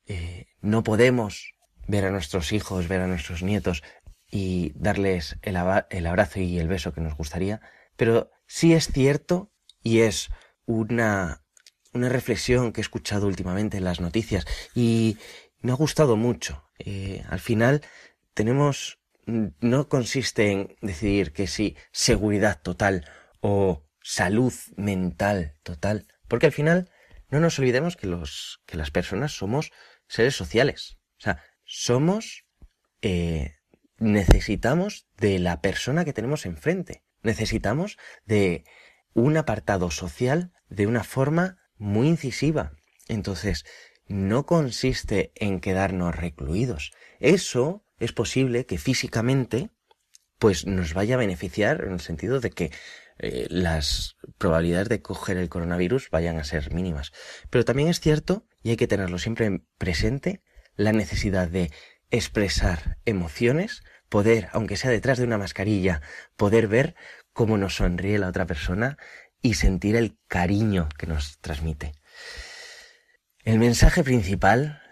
Eh, 0.06 0.46
no 0.60 0.82
podemos 0.82 1.54
ver 1.86 2.04
a 2.04 2.10
nuestros 2.10 2.52
hijos, 2.52 2.88
ver 2.88 3.00
a 3.00 3.06
nuestros 3.06 3.42
nietos 3.42 3.82
y 4.30 4.72
darles 4.74 5.36
el, 5.42 5.56
abrazo 5.56 6.40
y 6.40 6.58
el 6.58 6.68
beso 6.68 6.92
que 6.92 7.00
nos 7.00 7.16
gustaría, 7.16 7.60
pero 7.96 8.30
sí 8.46 8.72
es 8.72 8.88
cierto 8.88 9.52
y 9.82 10.00
es 10.00 10.30
una, 10.66 11.44
una 11.92 12.08
reflexión 12.08 12.72
que 12.72 12.80
he 12.80 12.82
escuchado 12.82 13.26
últimamente 13.26 13.76
en 13.76 13.84
las 13.84 14.00
noticias 14.00 14.46
y 14.74 15.18
me 15.60 15.72
ha 15.72 15.76
gustado 15.76 16.16
mucho. 16.16 16.68
Eh, 16.78 17.24
al 17.28 17.40
final 17.40 17.82
tenemos, 18.34 18.98
no 19.26 19.88
consiste 19.88 20.50
en 20.50 20.76
decidir 20.80 21.32
que 21.32 21.46
sí, 21.46 21.76
seguridad 21.92 22.60
total 22.60 23.06
o 23.40 23.83
salud 24.04 24.52
mental 24.76 25.54
total. 25.62 26.06
Porque 26.28 26.46
al 26.46 26.52
final 26.52 26.90
no 27.30 27.40
nos 27.40 27.58
olvidemos 27.58 27.96
que, 27.96 28.06
los, 28.06 28.60
que 28.66 28.76
las 28.76 28.90
personas 28.90 29.32
somos 29.32 29.72
seres 30.06 30.36
sociales. 30.36 30.98
O 31.18 31.22
sea, 31.22 31.42
somos, 31.64 32.44
eh, 33.02 33.56
necesitamos 33.98 35.08
de 35.16 35.38
la 35.38 35.60
persona 35.60 36.04
que 36.04 36.12
tenemos 36.12 36.44
enfrente. 36.44 37.02
Necesitamos 37.22 37.96
de 38.26 38.64
un 39.14 39.36
apartado 39.38 39.90
social 39.90 40.52
de 40.68 40.86
una 40.86 41.02
forma 41.02 41.58
muy 41.78 42.06
incisiva. 42.08 42.72
Entonces, 43.08 43.64
no 44.06 44.44
consiste 44.44 45.32
en 45.34 45.60
quedarnos 45.60 46.14
recluidos. 46.14 46.92
Eso 47.20 47.86
es 47.98 48.12
posible 48.12 48.66
que 48.66 48.76
físicamente 48.76 49.70
pues 50.38 50.66
nos 50.66 50.92
vaya 50.92 51.14
a 51.14 51.18
beneficiar 51.18 51.84
en 51.84 51.92
el 51.94 52.00
sentido 52.00 52.40
de 52.40 52.50
que 52.50 52.70
eh, 53.18 53.46
las 53.48 54.16
probabilidades 54.38 54.88
de 54.88 55.02
coger 55.02 55.36
el 55.36 55.48
coronavirus 55.48 56.10
vayan 56.10 56.38
a 56.38 56.44
ser 56.44 56.72
mínimas. 56.72 57.12
Pero 57.50 57.64
también 57.64 57.88
es 57.88 58.00
cierto, 58.00 58.46
y 58.62 58.70
hay 58.70 58.76
que 58.76 58.88
tenerlo 58.88 59.18
siempre 59.18 59.62
presente, 59.78 60.42
la 60.76 60.92
necesidad 60.92 61.48
de 61.48 61.70
expresar 62.10 62.98
emociones, 63.04 63.82
poder, 64.08 64.48
aunque 64.52 64.76
sea 64.76 64.90
detrás 64.90 65.18
de 65.18 65.24
una 65.24 65.38
mascarilla, 65.38 66.02
poder 66.36 66.68
ver 66.68 66.94
cómo 67.32 67.56
nos 67.58 67.76
sonríe 67.76 68.18
la 68.18 68.28
otra 68.28 68.46
persona 68.46 68.96
y 69.42 69.54
sentir 69.54 69.96
el 69.96 70.18
cariño 70.26 70.88
que 70.98 71.06
nos 71.06 71.38
transmite. 71.40 71.92
El 73.44 73.58
mensaje 73.58 74.02
principal 74.02 74.82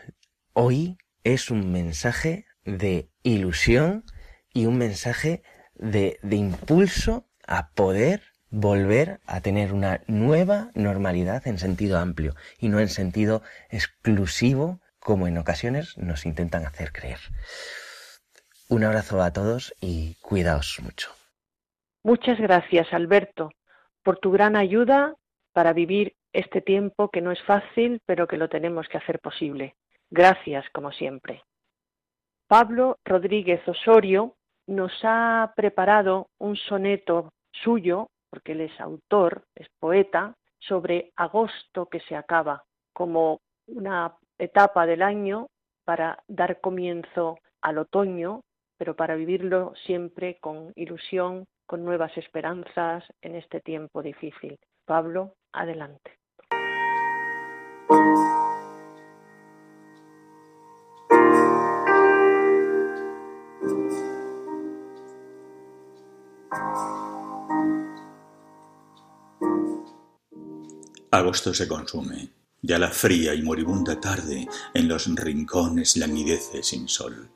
hoy 0.52 0.98
es 1.24 1.50
un 1.50 1.72
mensaje 1.72 2.46
de 2.64 3.10
ilusión 3.22 4.04
y 4.52 4.66
un 4.66 4.76
mensaje 4.76 5.42
de, 5.74 6.18
de 6.22 6.36
impulso 6.36 7.28
a 7.46 7.70
poder 7.70 8.22
volver 8.50 9.20
a 9.26 9.40
tener 9.40 9.72
una 9.72 10.02
nueva 10.06 10.70
normalidad 10.74 11.46
en 11.46 11.58
sentido 11.58 11.98
amplio 11.98 12.34
y 12.58 12.68
no 12.68 12.80
en 12.80 12.88
sentido 12.88 13.42
exclusivo 13.70 14.80
como 14.98 15.26
en 15.26 15.38
ocasiones 15.38 15.96
nos 15.98 16.26
intentan 16.26 16.66
hacer 16.66 16.92
creer. 16.92 17.18
Un 18.68 18.84
abrazo 18.84 19.22
a 19.22 19.32
todos 19.32 19.74
y 19.80 20.14
cuidaos 20.22 20.78
mucho. 20.82 21.10
Muchas 22.04 22.38
gracias, 22.38 22.92
Alberto, 22.92 23.50
por 24.02 24.18
tu 24.18 24.30
gran 24.30 24.56
ayuda 24.56 25.14
para 25.52 25.72
vivir 25.72 26.14
este 26.32 26.60
tiempo 26.60 27.10
que 27.10 27.20
no 27.20 27.32
es 27.32 27.42
fácil, 27.42 28.00
pero 28.06 28.26
que 28.26 28.36
lo 28.36 28.48
tenemos 28.48 28.88
que 28.88 28.98
hacer 28.98 29.18
posible. 29.20 29.76
Gracias, 30.10 30.64
como 30.72 30.92
siempre. 30.92 31.42
Pablo 32.48 32.98
Rodríguez 33.04 33.66
Osorio 33.66 34.36
nos 34.66 34.92
ha 35.02 35.52
preparado 35.56 36.26
un 36.38 36.56
soneto 36.56 37.30
suyo, 37.52 38.08
porque 38.30 38.52
él 38.52 38.62
es 38.62 38.80
autor, 38.80 39.44
es 39.54 39.66
poeta, 39.78 40.34
sobre 40.58 41.12
agosto 41.16 41.86
que 41.86 42.00
se 42.00 42.16
acaba, 42.16 42.64
como 42.92 43.40
una 43.66 44.14
etapa 44.38 44.86
del 44.86 45.02
año 45.02 45.46
para 45.84 46.22
dar 46.28 46.60
comienzo 46.60 47.38
al 47.60 47.78
otoño, 47.78 48.42
pero 48.78 48.94
para 48.96 49.14
vivirlo 49.14 49.72
siempre 49.86 50.38
con 50.40 50.72
ilusión, 50.76 51.44
con 51.66 51.84
nuevas 51.84 52.16
esperanzas 52.16 53.04
en 53.20 53.36
este 53.36 53.60
tiempo 53.60 54.02
difícil. 54.02 54.58
Pablo, 54.84 55.34
adelante. 55.52 56.18
Agosto 71.12 71.52
se 71.52 71.68
consume. 71.68 72.30
Ya 72.62 72.78
la 72.78 72.90
fría 72.90 73.34
y 73.34 73.42
moribunda 73.42 74.00
tarde 74.00 74.48
en 74.72 74.88
los 74.88 75.06
rincones 75.14 75.98
languidece 75.98 76.62
sin 76.62 76.88
sol. 76.88 77.30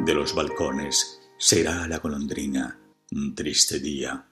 De 0.00 0.12
los 0.12 0.34
balcones 0.34 1.20
será 1.38 1.86
la 1.86 1.98
golondrina 1.98 2.80
un 3.12 3.34
triste 3.34 3.78
día. 3.78 4.26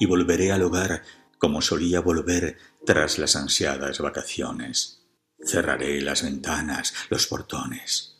y 0.00 0.06
volveré 0.06 0.50
al 0.50 0.62
hogar 0.62 1.04
como 1.38 1.62
solía 1.62 2.00
volver 2.00 2.58
tras 2.84 3.20
las 3.20 3.36
ansiadas 3.36 4.00
vacaciones. 4.00 5.06
Cerraré 5.40 6.00
las 6.00 6.24
ventanas, 6.24 6.92
los 7.08 7.28
portones, 7.28 8.16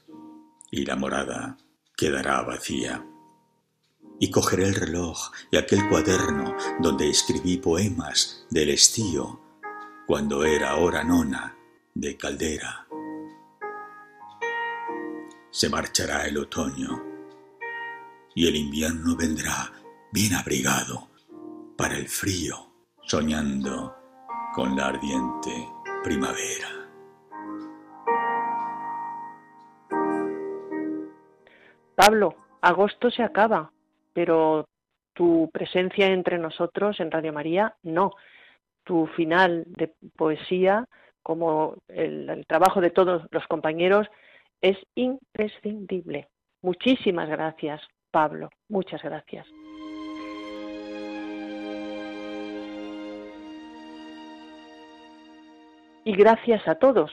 y 0.70 0.85
la 0.85 0.95
morada 0.95 1.59
quedará 1.97 2.41
vacía. 2.43 3.05
Y 4.23 4.31
cogeré 4.31 4.68
el 4.68 4.77
reloj 4.77 5.33
y 5.51 5.57
aquel 5.57 5.89
cuaderno 5.89 6.55
donde 6.79 7.11
escribí 7.11 7.57
poemas 7.57 8.47
del 8.51 8.70
estío 8.70 9.41
cuando 10.07 10.45
era 10.45 10.77
hora 10.77 11.03
nona 11.03 11.57
de 11.93 12.16
caldera. 12.16 12.87
Se 15.51 15.68
marchará 15.68 16.29
el 16.29 16.39
otoño 16.39 17.03
y 18.37 18.47
el 18.47 18.55
invierno 18.55 19.16
vendrá 19.16 19.73
bien 20.12 20.35
abrigado 20.35 21.09
para 21.77 21.97
el 21.97 22.09
frío, 22.09 22.70
soñando 23.03 23.97
con 24.55 24.77
la 24.77 24.87
ardiente 24.87 25.68
primavera. 26.05 26.68
Pablo, 31.97 32.37
agosto 32.61 33.11
se 33.11 33.25
acaba, 33.25 33.73
pero 34.13 34.67
tu 35.15 35.51
presencia 35.53 36.07
entre 36.07 36.39
nosotros 36.39 36.99
en 37.01 37.11
Radio 37.11 37.33
María 37.33 37.77
no. 37.83 38.13
Tu 38.85 39.07
final 39.09 39.65
de 39.67 39.93
poesía, 40.17 40.87
como 41.23 41.77
el, 41.89 42.45
trabajo 42.49 42.81
de 42.81 42.91
todos 42.91 43.23
los 43.31 43.47
compañeros, 43.47 44.09
es 44.61 44.77
imprescindible. 44.95 46.29
Muchísimas 46.63 47.29
gracias, 47.29 47.81
Pablo. 48.11 48.51
Muchas 48.69 49.03
gracias. 49.03 49.47
Y 56.05 56.17
gracias 56.17 56.67
a 56.67 56.75
todos, 56.77 57.13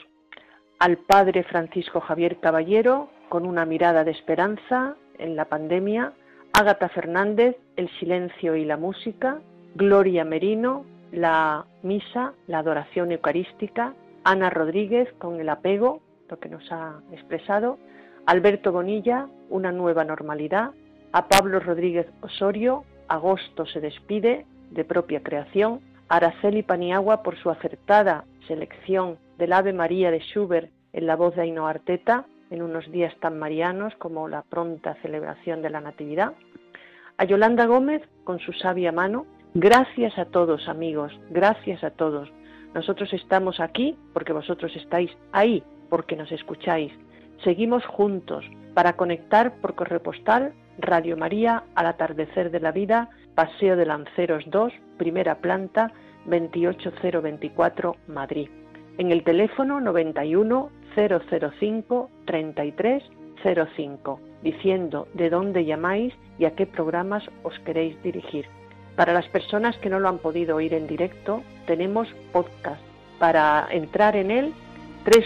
al 0.80 0.98
Padre 0.98 1.44
Francisco 1.44 2.00
Javier 2.00 2.40
Caballero, 2.40 3.12
con 3.30 3.46
una 3.46 3.64
mirada 3.66 4.04
de 4.04 4.12
esperanza 4.12 4.96
en 5.20 5.36
la 5.36 5.46
pandemia, 5.46 6.14
Ágata 6.54 6.90
Fernández, 6.90 7.56
el 7.76 7.90
silencio 8.00 8.56
y 8.56 8.66
la 8.66 8.76
música, 8.76 9.40
Gloria 9.76 10.26
Merino, 10.26 10.86
la 11.12 11.66
misa, 11.84 12.34
la 12.48 12.60
adoración 12.60 13.12
eucarística, 13.12 13.94
Ana 14.24 14.50
Rodríguez 14.50 15.08
con 15.20 15.40
el 15.40 15.50
apego, 15.50 16.02
lo 16.30 16.40
que 16.40 16.50
nos 16.50 16.70
ha 16.72 17.00
expresado, 17.12 17.78
Alberto 18.26 18.72
Bonilla, 18.72 19.28
una 19.50 19.72
nueva 19.72 20.04
normalidad, 20.04 20.72
a 21.14 21.28
Pablo 21.28 21.60
Rodríguez 21.60 22.08
Osorio, 22.22 22.84
agosto 23.08 23.66
se 23.66 23.80
despide 23.80 24.46
de 24.72 24.86
propia 24.86 25.24
creación, 25.24 25.82
Araceli 26.10 26.64
Paniagua 26.64 27.24
por 27.24 27.38
su 27.38 27.50
acertada 27.50 28.26
selección 28.48 29.18
del 29.38 29.54
Ave 29.54 29.74
María 29.74 30.12
de 30.12 30.20
Schubert 30.20 30.72
en 30.94 31.06
la 31.06 31.16
voz 31.16 31.36
de 31.36 31.44
Ainhoa 31.44 31.70
Arteta, 31.70 32.26
en 32.50 32.62
unos 32.62 32.90
días 32.92 33.14
tan 33.20 33.40
marianos 33.40 33.94
como 33.96 34.28
la 34.28 34.44
pronta 34.44 34.96
celebración 35.02 35.62
de 35.62 35.70
la 35.70 35.82
Natividad. 35.82 36.34
A 37.18 37.26
Yolanda 37.26 37.66
Gómez 37.66 38.02
con 38.24 38.40
su 38.40 38.54
sabia 38.54 38.92
mano. 38.92 39.26
Gracias 39.54 40.18
a 40.18 40.26
todos 40.26 40.68
amigos, 40.68 41.12
gracias 41.30 41.84
a 41.84 41.92
todos. 41.92 42.32
Nosotros 42.74 43.12
estamos 43.14 43.60
aquí 43.60 43.98
porque 44.14 44.34
vosotros 44.34 44.76
estáis 44.76 45.12
ahí, 45.32 45.64
porque 45.90 46.16
nos 46.16 46.32
escucháis. 46.32 46.94
Seguimos 47.44 47.86
juntos 47.86 48.46
para 48.74 48.94
conectar 48.94 49.56
por 49.62 49.76
correo 49.76 50.02
postal 50.02 50.54
Radio 50.78 51.18
María 51.18 51.64
al 51.76 51.88
atardecer 51.88 52.52
de 52.52 52.60
la 52.60 52.72
vida, 52.72 53.10
Paseo 53.36 53.76
de 53.76 53.86
Lanceros 53.86 54.44
2, 54.48 54.72
primera 54.98 55.36
planta, 55.36 55.92
28024, 56.26 57.96
Madrid. 58.08 58.50
En 58.98 59.12
el 59.12 59.24
teléfono 59.24 59.80
91 59.82 60.70
005 61.00 62.10
3305, 62.26 64.20
diciendo 64.44 65.08
de 65.14 65.30
dónde 65.30 65.64
llamáis 65.66 66.14
y 66.38 66.44
a 66.46 66.56
qué 66.56 66.66
programas 66.66 67.24
os 67.44 67.58
queréis 67.60 68.02
dirigir. 68.04 68.48
Para 68.96 69.14
las 69.14 69.28
personas 69.30 69.78
que 69.78 69.90
no 69.90 70.00
lo 70.00 70.10
han 70.10 70.18
podido 70.18 70.56
oír 70.58 70.74
en 70.74 70.88
directo, 70.88 71.42
tenemos 71.68 72.10
podcast. 72.34 72.82
Para 73.18 73.68
entrar 73.72 74.18
en 74.18 74.32
él, 74.32 74.54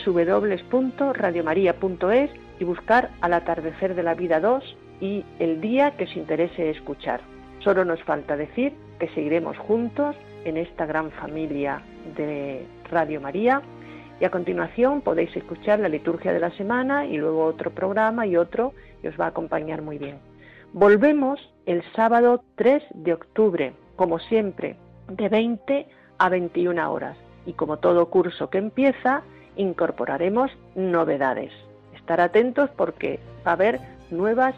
www.radiomaria.es 0.06 2.30
y 2.60 2.64
buscar 2.64 3.10
Al 3.22 3.34
atardecer 3.34 3.96
de 3.96 4.04
la 4.04 4.14
vida 4.14 4.40
2 4.40 4.78
y 5.02 5.26
el 5.40 5.60
día 5.60 5.98
que 5.98 6.04
os 6.04 6.16
interese 6.16 6.70
escuchar. 6.70 7.22
Solo 7.60 7.84
nos 7.84 8.04
falta 8.04 8.38
decir 8.38 8.74
que 9.00 9.08
seguiremos 9.10 9.58
juntos 9.58 10.16
en 10.46 10.58
esta 10.58 10.86
gran 10.86 11.10
familia 11.12 11.82
de 12.16 12.68
Radio 12.92 13.20
María 13.22 13.64
y 14.20 14.26
a 14.26 14.32
continuación 14.32 15.02
podéis 15.02 15.36
escuchar 15.36 15.80
la 15.80 15.90
liturgia 15.90 16.34
de 16.34 16.40
la 16.40 16.52
semana 16.52 17.06
y 17.06 17.18
luego 17.18 17.46
otro 17.46 17.72
programa 17.72 18.26
y 18.26 18.38
otro 18.38 18.74
que 19.02 19.10
os 19.10 19.20
va 19.20 19.26
a 19.26 19.30
acompañar 19.30 19.82
muy 19.82 19.98
bien. 19.98 20.20
Volvemos 20.74 21.40
el 21.66 21.84
sábado 21.96 22.44
3 22.56 22.84
de 22.94 23.14
octubre, 23.14 23.74
como 23.96 24.20
siempre, 24.20 24.76
de 25.08 25.30
20 25.30 25.88
a 26.18 26.30
21 26.30 26.92
horas. 26.92 27.18
Y 27.46 27.54
como 27.54 27.78
todo 27.78 28.10
curso 28.10 28.50
que 28.50 28.58
empieza, 28.58 29.24
incorporaremos 29.56 30.52
novedades. 30.76 31.52
Estar 31.96 32.22
atentos 32.22 32.70
porque 32.72 33.20
va 33.46 33.52
a 33.52 33.54
haber 33.54 33.80
nuevas 34.10 34.56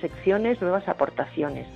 secciones, 0.00 0.60
nuevas 0.62 0.88
aportaciones. 0.88 1.66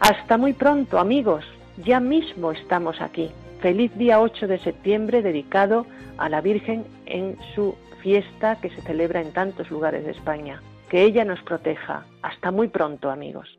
Hasta 0.00 0.36
muy 0.36 0.52
pronto, 0.52 0.98
amigos. 0.98 1.44
Ya 1.78 2.00
mismo 2.00 2.52
estamos 2.52 3.00
aquí. 3.00 3.30
Feliz 3.60 3.90
día 3.96 4.20
8 4.20 4.46
de 4.46 4.58
septiembre 4.58 5.22
dedicado 5.22 5.86
a 6.18 6.28
la 6.28 6.40
Virgen 6.40 6.84
en 7.06 7.36
su 7.54 7.74
fiesta 8.02 8.60
que 8.60 8.70
se 8.70 8.82
celebra 8.82 9.20
en 9.20 9.32
tantos 9.32 9.70
lugares 9.70 10.04
de 10.04 10.12
España. 10.12 10.62
Que 10.88 11.02
ella 11.02 11.24
nos 11.24 11.40
proteja. 11.42 12.04
Hasta 12.22 12.50
muy 12.50 12.68
pronto, 12.68 13.10
amigos. 13.10 13.58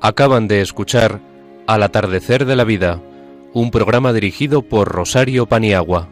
Acaban 0.00 0.48
de 0.48 0.60
escuchar 0.60 1.18
Al 1.66 1.82
atardecer 1.82 2.44
de 2.44 2.56
la 2.56 2.64
vida, 2.64 3.00
un 3.54 3.70
programa 3.70 4.12
dirigido 4.12 4.60
por 4.60 4.88
Rosario 4.88 5.46
Paniagua. 5.46 6.08